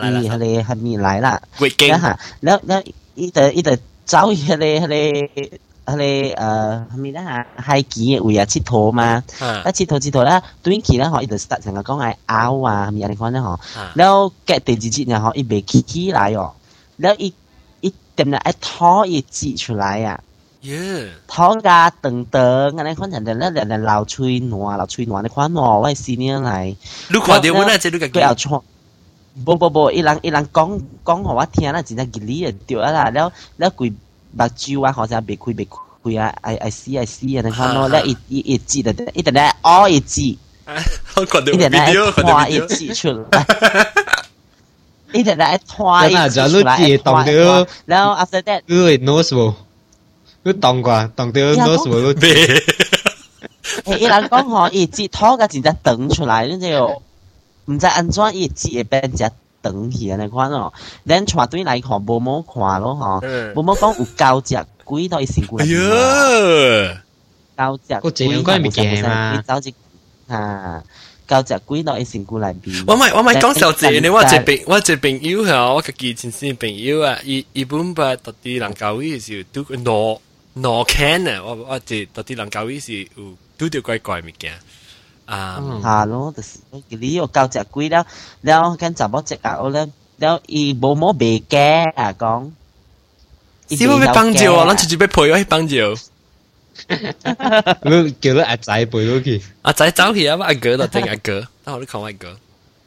[0.03, 0.45] อีทะเล
[0.85, 1.35] มีไลายละ
[1.91, 2.15] แล้วฮะ
[2.45, 2.81] แล้วแล้ว
[3.19, 3.75] อีแต่อีแต่
[4.09, 4.95] เจ้去迄个、迄个、
[5.87, 13.59] 迄个呃，虾米啦，海墘位啊，佚佗嘛，啊，佚佗佚佗啦，短期啦吼，伊就搭成日讲爱拗啊，虾米安尼款啦吼，
[13.95, 16.53] 然后隔第二日然后伊袂起起来哦，
[16.97, 17.35] 然后伊
[17.81, 20.21] 伊点了一拖伊指出来啊。
[21.33, 26.55] ท้องกาตึงเติงอะไรคนฉันเดินแล้วเดินเราช่วยหนัวเราช่วยหนัวในความหนัวไว้ซีเนียอะไร
[27.13, 28.23] ดูความเดียวน่าจะดูกันกี่
[29.45, 33.91] 不不不，伊人伊人讲讲给我听啦，真正吉利啊，对啊啦，了了鬼
[34.33, 35.77] 目睭啊，好像未开未开
[36.19, 40.39] 啊，哎哎死哎死啊，然后那那一一一记的，一点点哦一记，
[41.53, 43.47] 一点点花一记出来，
[45.13, 46.09] 一点点花。
[46.09, 49.55] 一后啊，就六记挡掉，然后 after that，对，no 什么，
[50.45, 52.27] 你挡过挡掉 no 什么六记？
[53.85, 57.03] 哎，伊人刚好一记拖个，直接等出来，恁就。
[57.67, 59.19] 毋知安怎伊節會變只
[59.63, 60.73] 長去安尼款咯，
[61.07, 63.21] 咱帶隊來看无毛看咯吼，
[63.55, 66.99] 无毛讲有高只鬼到伊身軀內邊，
[67.57, 69.75] 高隻鬼有物件嘛，走一
[70.33, 70.83] 啊。
[71.27, 72.85] 交只鬼到伊身軀內邊。
[72.87, 80.21] 我咪我咪讲小姐呢，我一朋我一朋友嚇，我家己親生朋友啊，伊伊本把到啲人教會是拄攞
[80.57, 84.53] 攞 can 啊，我我即到啲人教會是有拄着怪怪物件。
[85.27, 86.33] 啊，哈喽！
[86.33, 86.59] 就是
[86.89, 88.07] 你又交只鬼了，
[88.43, 89.87] 了跟十某只狗了，
[90.21, 92.53] 后伊无某白家啊讲，
[93.69, 95.75] 伊要被帮助哦，那出去被朋友去帮助。
[96.89, 98.15] 哈哈哈哈哈哈！
[98.21, 100.37] 叫得阿仔陪落去，阿仔走起啊！
[100.41, 102.37] 阿哥到顶阿哥，那我去看阿哥，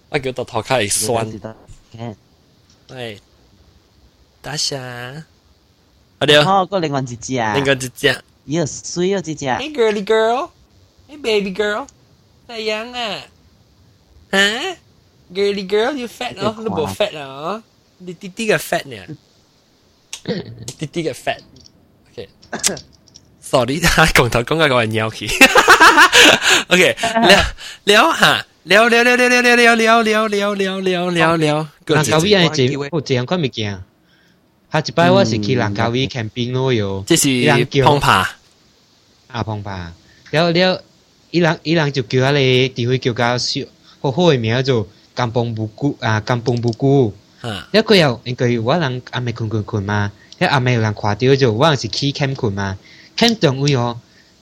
[0.09, 1.27] 阿哥到头开一酸。
[2.89, 3.17] 哎，
[4.41, 4.79] 大侠，
[6.19, 9.51] 阿廖，好，过玲王姐姐啊，玲王姐姐，哟，水哦，姐姐。
[9.53, 10.49] Hey girl, girl.
[11.09, 11.87] Hey baby girl.
[12.48, 13.20] Sayang ah.
[14.32, 14.76] Ha?
[15.32, 16.58] Girly girl, you fat oh?
[16.58, 17.62] Lu bộ fat oh?
[18.00, 19.06] Đi tí tí gặp fat nè.
[20.78, 21.40] Tí tí gặp fat.
[22.12, 22.76] Okay.
[23.40, 23.80] Sorry,
[24.14, 25.28] 讲头讲嘅个系尿气。
[26.68, 26.96] OK，
[27.28, 27.44] 聊
[27.84, 31.68] 聊下，聊聊聊聊聊聊聊聊聊聊聊聊聊聊。
[31.86, 33.82] 兰卡威系这有这样款物件。
[34.72, 37.04] 下一摆我是去兰卡威 camping 咯哟。
[37.04, 38.36] 这是碰爬。
[39.28, 39.92] 啊碰爬，
[40.30, 40.82] 了了。
[41.31, 42.31] 伊人伊人就叫迄
[42.67, 43.61] 個地位叫甲小
[44.01, 47.13] 好好诶名做甘榜布谷啊，甘榜布谷。
[47.71, 52.77] 一個又應該我人阿妹困困困嘛，迄阿妹有人看到就我是去 camp 困嘛
[53.17, 53.99] ，camp 中位哦，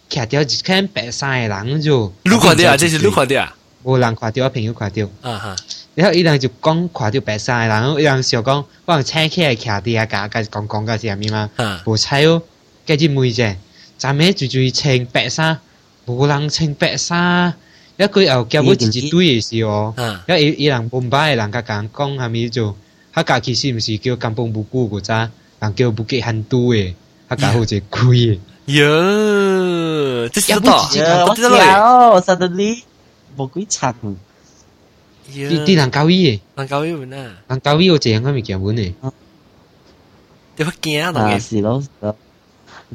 [0.10, 2.12] 徛掉一 camp 白衫诶人就。
[2.24, 2.78] 你看到啊？
[2.78, 3.56] 这是你看到啊？
[3.84, 5.04] 无人看到，我朋友看到。
[5.22, 5.56] 啊哈。
[5.94, 11.50] 然后伊人就讲看到白衫诶人，伊人想讲我人請起来徛伫啊，甲甲讲讲甲是咩嘛？
[11.86, 12.42] 無猜哦，
[12.86, 13.56] 家己问者，
[13.98, 15.60] 昨暝就就穿白衫。
[16.07, 17.55] 无人穿白衫，
[17.97, 19.95] 一佢又叫我自己对嘅时候，
[20.29, 22.77] 一伊伊人本摆人甲讲讲系咪做，
[23.15, 26.95] 佢家其实唔是叫金邦不顾个咋，人叫不给很多嘅，
[27.29, 28.39] 佢家好只贵嘅。
[28.67, 30.73] 哟，这是多，
[31.29, 32.83] 我知道，suddenly
[33.37, 33.95] 冇几长。
[35.33, 38.93] 啲啲人教伊嘅，人教伊文啊，人教伊有这样嘅物件文嘅。
[40.57, 41.39] 你会惊啊？
[41.39, 41.83] 是咯。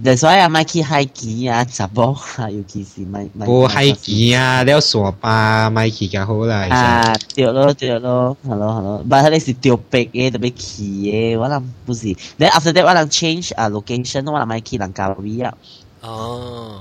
[0.03, 3.47] 就所以啊，咪去海基啊，十波啊，尤其是咪咪。
[3.47, 6.66] 无海基啊，了沙巴咪去就好啦。
[6.70, 12.07] 啊，对咯对咯，係咯係咯，但係你是掉壁嘅，特別去嘅，我諗不是。
[12.38, 15.53] Then after that，我諗 change 啊 location，我諗咪去蘭加威啊。
[16.01, 16.80] 哦。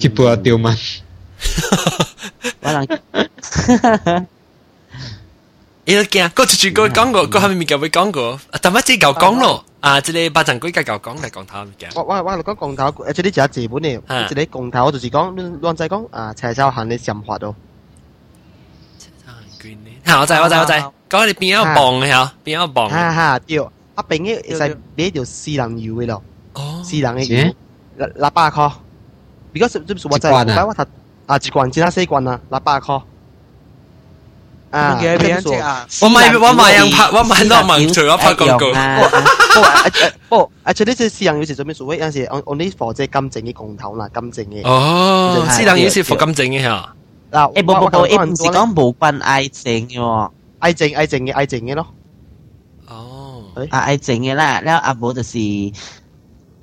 [0.00, 0.76] 去波掉 man。
[2.60, 4.26] 我諗。
[5.87, 9.65] 伊个惊，嗰出住个讲过，嗰下面咪旧会讲过，但乜只旧讲咯。
[9.81, 9.99] 啊！
[9.99, 11.89] 即系八阵鬼介旧讲嚟讲头嘅。
[11.95, 17.53] 我我我讲讲头，诶，即系就系字本嚟，即系讲头，我就是讲乱仔讲啊，柴烧行你想法到。
[20.05, 20.71] 好，我知我知我知，
[21.09, 22.89] 讲你边有磅嘅嗬，边有磅。
[22.89, 26.23] 哈哈，对，啊边嘅系呢条四人油嘅咯。
[26.53, 26.81] 哦。
[26.85, 27.53] 四人嘅油，
[27.97, 28.71] 六六百块。
[29.55, 30.85] 而家是是我在，我我睇
[31.25, 33.03] 啊，一罐其他四罐啊，六百块。
[34.70, 34.98] 啊，
[36.02, 38.66] 我買我買人拍，我買多萬除咗拍廣告。
[40.28, 42.04] 不， 啊，除呢隻私人有時做咩所謂？
[42.04, 44.62] 有時我我呢貨即係金正嘅共頭啦，金正嘅。
[44.68, 46.94] 哦，私人有時貨金正嘅嚇。
[47.30, 51.86] 嗱，誒，冇冇冇，誒唔是講冇關愛情嘅喎，愛情愛情嘅愛情嘅咯。
[52.88, 55.38] 哦，啊愛情嘅啦，然後阿冇就是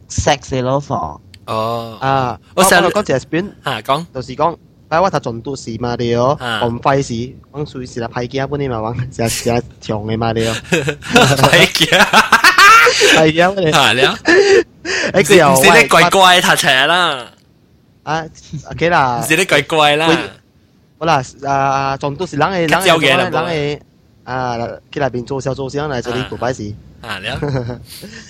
[0.09, 1.19] sex 嘅咯貨。
[1.45, 4.55] 哦，啊，我成日講隻 spin，嚇講，就是講。
[4.88, 10.54] 摆我头尽都是嘛你哦，我唔费事，我随时啦派件本你嘛，我成成长嘅嘛你哦，
[11.42, 11.88] 派件，
[13.14, 14.18] 系啊，你系了，
[15.12, 17.26] 诶佢又，唔是你怪怪读斜啦，
[18.02, 18.24] 啊，
[18.72, 20.08] OK 啦，唔是你怪怪啦，
[20.98, 23.80] 好啦，啊，尽都是人嘅人嘅人嘅，
[24.24, 24.56] 啊，
[24.92, 26.74] 佢那边做小做小嚟做啲古摆事。
[27.00, 27.38] 啊了，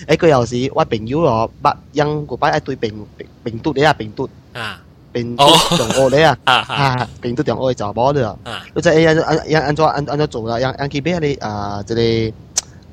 [0.07, 4.79] 诶佢又是我朋友咯，不因古摆一对病病病毒你啊病毒啊。
[5.15, 5.43] 病毒
[5.75, 8.37] 中恶你啊，啊病毒中恶就冇了，
[8.73, 12.33] 你就按按按按照按按照做啦，按按佢俾你啊，即系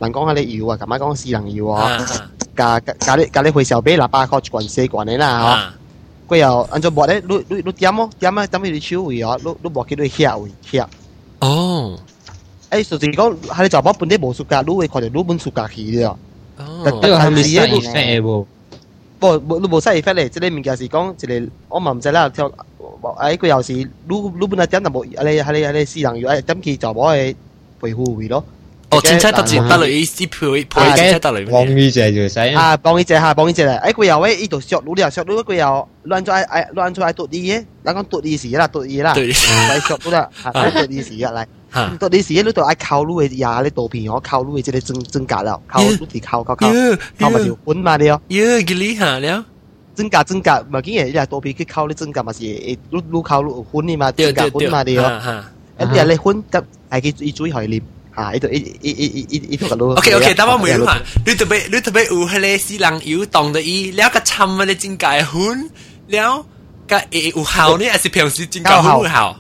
[0.01, 1.99] 人讲下你油啊，咁样讲私人油啊，
[2.57, 5.73] 加加你加你回小俾喇叭壳罐四罐你啦
[6.29, 10.89] 嗬，佢又按照薄咧，你你你点咯，点啊，点你超位啊，你你薄佢你吓位吓，
[11.41, 11.99] 哦，
[12.71, 16.07] 诶，实际讲系你就冇本啲无暑假，你会看到你本暑假去嘅，
[16.59, 18.47] 哦，呢个系咪细嘅喎？
[19.24, 22.52] 冇冇你无使发咧，即个物件是讲一个，我嘛唔知啦，像
[23.18, 23.90] 哎佢又是，你
[24.40, 27.36] 你本来点都无，阿你阿你阿你私人要哎点去查我诶
[27.82, 28.44] 陪护费咯。
[28.90, 32.40] 哦，亲戚得钱得嚟，啲陪陪亲戚得嚟，帮呢只就使。
[32.40, 37.54] 啊，帮呢只吓，帮呢只咧，哎个又喂，依度削，你又削，你个又乱咗哎哎乱咗哎，独立嘅，
[37.84, 41.46] 人讲独立事啦，独立啦，嚟削都得，独立事啊嚟。
[41.99, 46.67] 到你时你都爱靠路嘅呀，你图片我靠路嘅即系增增加啦，靠路地靠靠靠，
[47.19, 49.45] 靠咪条本嘛你哦，哟，几厉害了，
[49.95, 52.45] 增加增加，咪见嘢图片去靠你增加嘛是，
[52.91, 55.45] 路路靠路本你嘛，增加本嘛你哦，
[55.79, 57.83] 一啲人你本得系佢一注意去念。
[58.15, 58.33] 啊！
[58.33, 59.91] 呢度呢呢呢呢呢条路。
[59.93, 65.71] OK OK，等我问你嘛，你特别你特别有迄个死人有当的伊，了个参啊你真解훈，
[66.09, 66.45] 了
[66.89, 69.37] 个会有效呢，还是平时真解훈有效？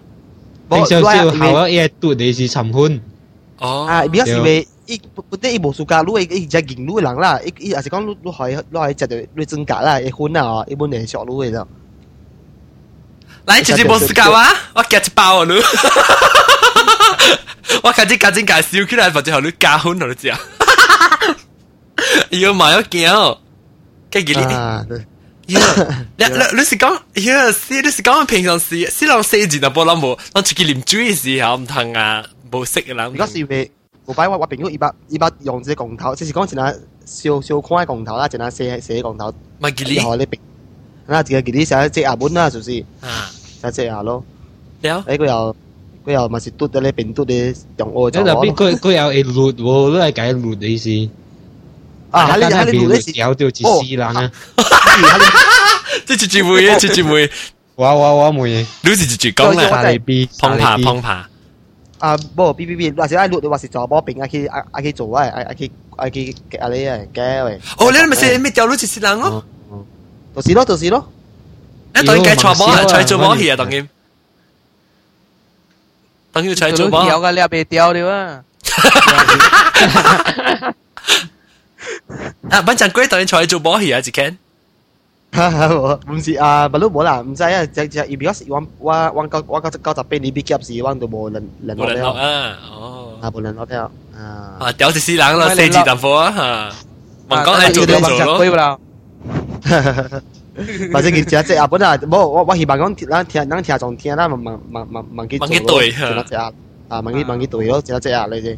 [0.69, 2.99] 平常只要考咗 A 度你是尋歡。
[3.59, 3.85] 哦。
[3.87, 4.67] 啊，比較是咪？
[4.85, 4.99] 伊
[5.29, 11.65] 本地伊無暑假，如果伊只勁女人啦，伊伊也是講你你係你係食到你增加啦，會婚啊，一般係小女嘅啫。
[13.45, 14.47] 來，直接無暑假哇！
[14.75, 15.53] 我夾一包啊你。
[17.81, 20.35] 我家姐家姐介紹起來，或者係你加婚落去食。
[22.41, 23.13] 要買一件，
[24.11, 25.05] 跟住你。
[25.46, 26.92] 你你你是讲，
[27.24, 33.06] 呀，是你是讲平常时，是人四字就冇谂冇，我自己啉水时候唔通啊，冇识嘅啦。
[33.06, 33.70] 如果是为
[34.04, 36.74] 我摆我我朋友一百一百用只公头，就是讲一下
[37.06, 39.32] 小小款嘅公头啦，一下写写公头。
[39.58, 40.38] 咪吉利，你平，
[41.06, 43.30] 那自己吉利写只牙本啦，就是啊，
[43.62, 44.22] 写只牙咯。
[44.82, 45.56] 了，诶佢又
[46.06, 48.22] 佢又咪是嘟嘅咧，变嘟嘅用我就。
[48.22, 51.10] 那边佢佢有会录喎，都系解录嘅意思。
[52.12, 52.26] 啊！
[52.32, 54.30] 喺你喺你录嘅时候就一丝人啊。
[56.06, 57.30] 即系住会嘅，住住会。
[57.76, 61.28] 哇哇哇冇嘢，你是住住讲啦，沙利 B，碰爬碰爬。
[61.98, 67.60] 啊，不 B B B，或者爱录你话是做波饼，爱去爱爱去做啊，爱爱去爱去阿你啊，嘅喂。
[67.78, 69.44] 哦，你咪是咪掉落就是人咯？
[70.36, 71.10] 就是咯，就是咯。
[71.94, 73.88] 你当然计错波，错做波戏啊，当然。
[76.32, 77.04] 当然错做波。
[77.04, 78.44] 掉个你被掉了啊！
[82.50, 84.36] 啊，班长龟当然错做波戏啊，只 can。
[86.10, 96.32] 唔是啊，不嬲冇啦，唔知啊，只只，如果是我我我九我九九十八年毕业时，我都冇人人落了啊，哦，啊冇人落了啊，啊屌死死人咯，四字突破啊
[97.28, 98.80] 吓，问讲系做就做咯。
[100.92, 105.80] 或者佢只只啊，本来冇我我希望讲咱听咱听众听，咱问问问问问佢做
[106.16, 106.50] 咯，只只啊，
[106.88, 108.56] 啊问佢问佢对咯，只只啊你哋。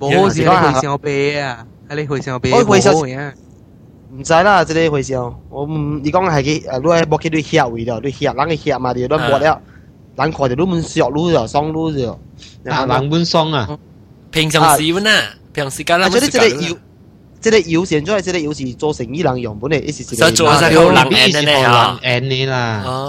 [0.00, 2.52] 冇是你会上背啊， 系你会上背。
[2.52, 2.94] 我会上。
[2.94, 5.34] 唔知啦，即个回事哦。
[5.50, 9.60] 我唔，你讲系佢诶，你系冇佢对血为咗，对血，人嘅血嘛，你都冇了，
[10.16, 12.10] 人看就都满削路咗，爽路咗。
[12.68, 13.68] 啊，人满爽啊！
[14.30, 15.22] 平常时本啊，
[15.52, 16.76] 平时间啦，即系即系要。
[17.40, 22.56] 即系有现在即系有时做生意人用本嚟，一时所以做晒好冷 N 咧啊，N 呢啦。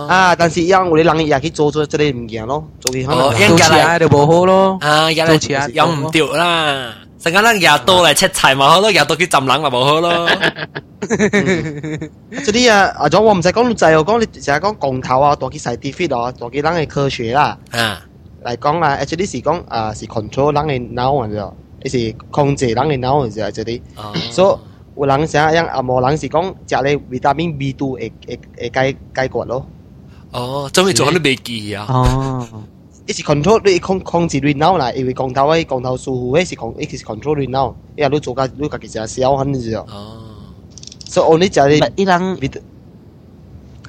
[0.08, 4.78] 啊，但是因我哋人也去做咗即系唔惊咯，做嘅可能做起来就冇好咯。
[4.82, 6.94] 啊，做起来有唔掉啦。
[7.25, 10.29] 成間人日多嚟切柴咪好咯，日到去浸冷咪冇好咯。
[12.45, 17.57] 即啲啊，阿咗我唔使講就係講你成日講降頭啊，多啲 scientific 啊，多啲人嘅科學啦。
[17.71, 18.03] 啊，
[18.45, 21.53] 嚟講啊，actually 是講啊是 control 人嘅腦啊啫。
[21.85, 23.81] 伊是控制人嘅腦是啊，即啲，
[24.31, 24.61] 所
[24.97, 29.67] 以有人想樣啊，無人是講食咧維他命 B two 會會會解解決咯。
[30.31, 31.87] 哦，做咩做你未記啊？
[31.89, 32.47] 哦，
[33.08, 39.86] 伊是 control 你控控制你脑啦，因为讲头诶讲头舒服诶是控，伊是 control 你脑，伊啊你做家你家己食小很是哦。
[41.06, 42.40] 所以你食咧，伊人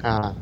[0.01, 0.33] 啊。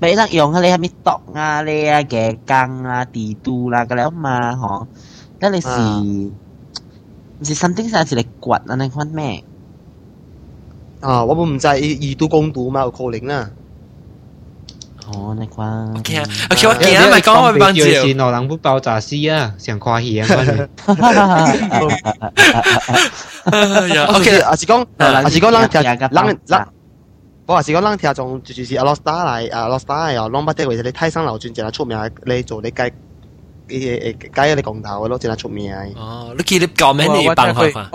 [0.00, 1.62] 咪人用你系咪毒啊？
[1.62, 4.86] 你啊嘅羹啊、地度啦，嗰啲嘛，嗬，
[5.38, 6.30] 但系是。
[7.40, 8.74] 是 something 上是嚟掘啊！
[8.74, 9.44] 你看咩？
[11.00, 13.50] 啊，我唔知二度公度嘛，有可能啦。
[15.10, 15.94] 哦，你看。
[15.96, 17.80] OK 啊，OK，我惊咪讲我帮住。
[17.82, 20.26] 是脑人不爆炸死啊，想夸喜啊！
[24.14, 26.66] OK，啊是讲，啊是讲，人听，人人，
[27.46, 32.90] 我话是讲，人听仲就是阿罗斯达嚟，阿罗斯达又攞乜啲为咗你泰山楼转正出名，你做你计。
[33.68, 35.70] 诶诶，解你讲头咯，真系出名。
[35.96, 37.90] 哦，你记得讲咩你办法啊？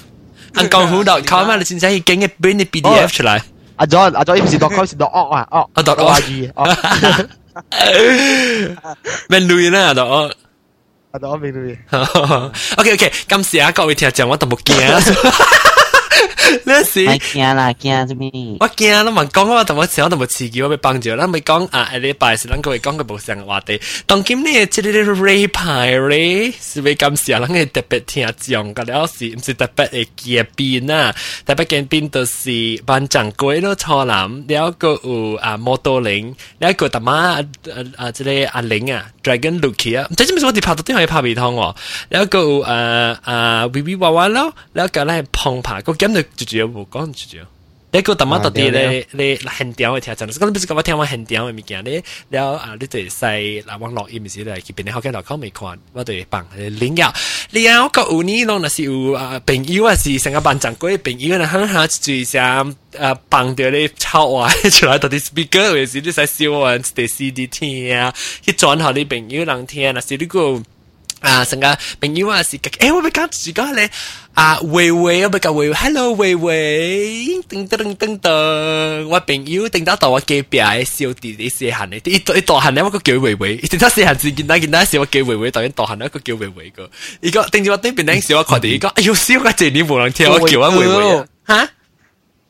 [0.54, 1.56] 安江湖 dot com 啊！
[1.56, 3.40] 你先先要经一边啲 PDF 出嚟。
[3.76, 6.52] 阿 John，阿 John 唔是 dot com，是 dot org 啊，哦，啊 dot org。
[9.28, 9.80] 咩类咧？
[9.94, 10.30] dot org。
[11.10, 11.76] 啊，我明你。
[12.76, 15.71] OK OK，今时啊，各位听众，我都冇惊。
[16.65, 18.31] 那時驚啦，惊做咩？
[18.59, 21.25] 我惊啦，問講我同我時我都冇刺激，我被幫助啦。
[21.25, 23.81] 咪讲啊，下禮拜是咱各位講嘅無上嘅話題。
[24.05, 31.15] 當今呢，即係啲 ray 牌咧，是咪咁時啊，咱嘅特別聽講嘅了是，唔是特別嘅見邊啊？
[31.45, 37.39] 特別見邊就是班長貴咯，錯男，了個有啊摩多林，了個大媽啊
[37.97, 41.75] 啊，即係阿玲啊，Dragon Lucky 啊，唔知做咩我哋拍到啲可以拍鼻湯喎，
[42.09, 45.93] 了個有啊啊 V V 娃娃咯，了個咧碰拍個。
[46.07, 47.45] 咁就直接冇講直接。
[47.95, 57.13] 你個特乜特啲咧，你很屌嘅聽真，咁你不是講我聽我很屌嘅物件咧，了啊，你對細嗱網絡意味是咧，佢邊啲好嘅落口未看，我對幫領藥。
[57.51, 70.63] 你啊，我個有呢咯，那是有啊朋友啊，是成個班長嗰啲朋友，那很下注上啊幫到你抄話出來到啲 speaker，有時你使笑啊，啲 CD 聽啊，去轉下你朋友人聽，那是呢個。
[71.22, 73.90] 啊，成个朋友啊是嘅，诶我咪讲住讲咧，
[74.34, 86.88] 啊维维我咪讲维维，hello 维维，噔噔噔噔，我朋友顶到到我隔壁嘅小弟弟细汉咧，一一大汉咧我个叫维维，顶到细汉时见到见到时我叫维维，当然大汉咧个叫维维个，
[87.20, 91.68] 依个顶住我顶边顶时我看到依个，哎呦笑个这你冇人听我叫我维维啊，吓？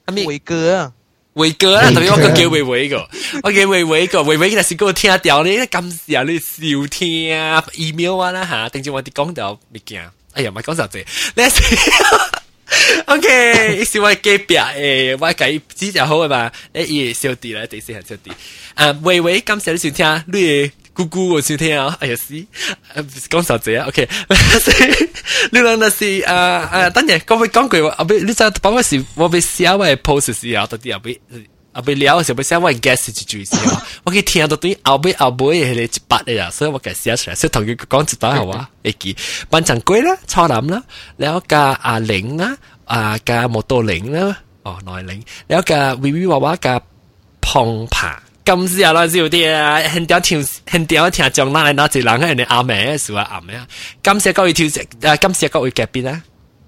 [0.04, 0.92] 阿咩维哥啊？
[1.35, 3.09] 維哥啦，特别我個叫維維個，
[3.43, 7.29] 我叫維維個，維維其實是個聽掉你，咁時候你笑聽
[7.73, 11.05] email 啊啦嚇，定住我哋講到物件，哎呀，唔係講實際，
[11.35, 18.31] 你是 OK，是我隔壁誒，我計知就好啊嘛，誒，小弟啦，第四係小弟，
[18.75, 20.71] 啊，維維，咁時候你想聽你。
[20.93, 22.45] 姑姑，我今听啊，哎呀是，
[23.27, 24.07] 讲啥子啊？OK，
[25.51, 26.35] 呢讲那是啊
[26.71, 31.19] 啊，等下各位讲过，阿贝，你再把我是我被写我位 post 是啊，到底阿贝
[31.71, 33.55] 阿贝聊是不写我 guess 几句是？
[34.03, 38.69] 我可以听到对阿贝阿贝的那一八的呀，所以我给写出来，所以同佢讲一段好哇？
[38.83, 39.15] 一记，
[39.49, 40.83] 班长贵啦，初男啦，
[41.17, 46.79] 然后加阿玲啦，啊加莫多玲啦，哦，奈玲，然后加 V V 娃娃加
[47.41, 48.15] 胖胖。
[48.44, 53.66] 今时啊，那少啲啊，很屌听，很屌听讲，哪嚟哪只人喺你阿妹数啊阿妹啊，
[54.02, 56.22] 今时各位跳食，啊今时各位夹边啊，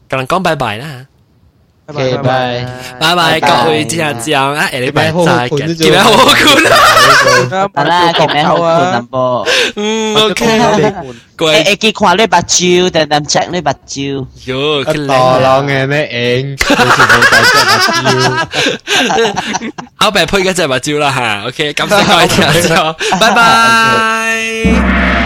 [0.09, 1.07] 同人讲拜拜啦。
[1.93, 2.65] 拜拜
[3.01, 6.29] 拜拜，各位这样讲啊，下礼拜再见，见面好困
[6.71, 10.47] 啊，好啦，见面好困啊噃，嗯，OK，
[11.37, 16.07] 诶诶，见看你目睭，定定 check 你目睭，哟，多浪嘅咩
[16.41, 17.59] 影，好似冇大只
[18.05, 18.11] 目
[19.27, 25.24] 睭，后边配嘅只目睭啦吓，OK，感谢各位听众，拜拜。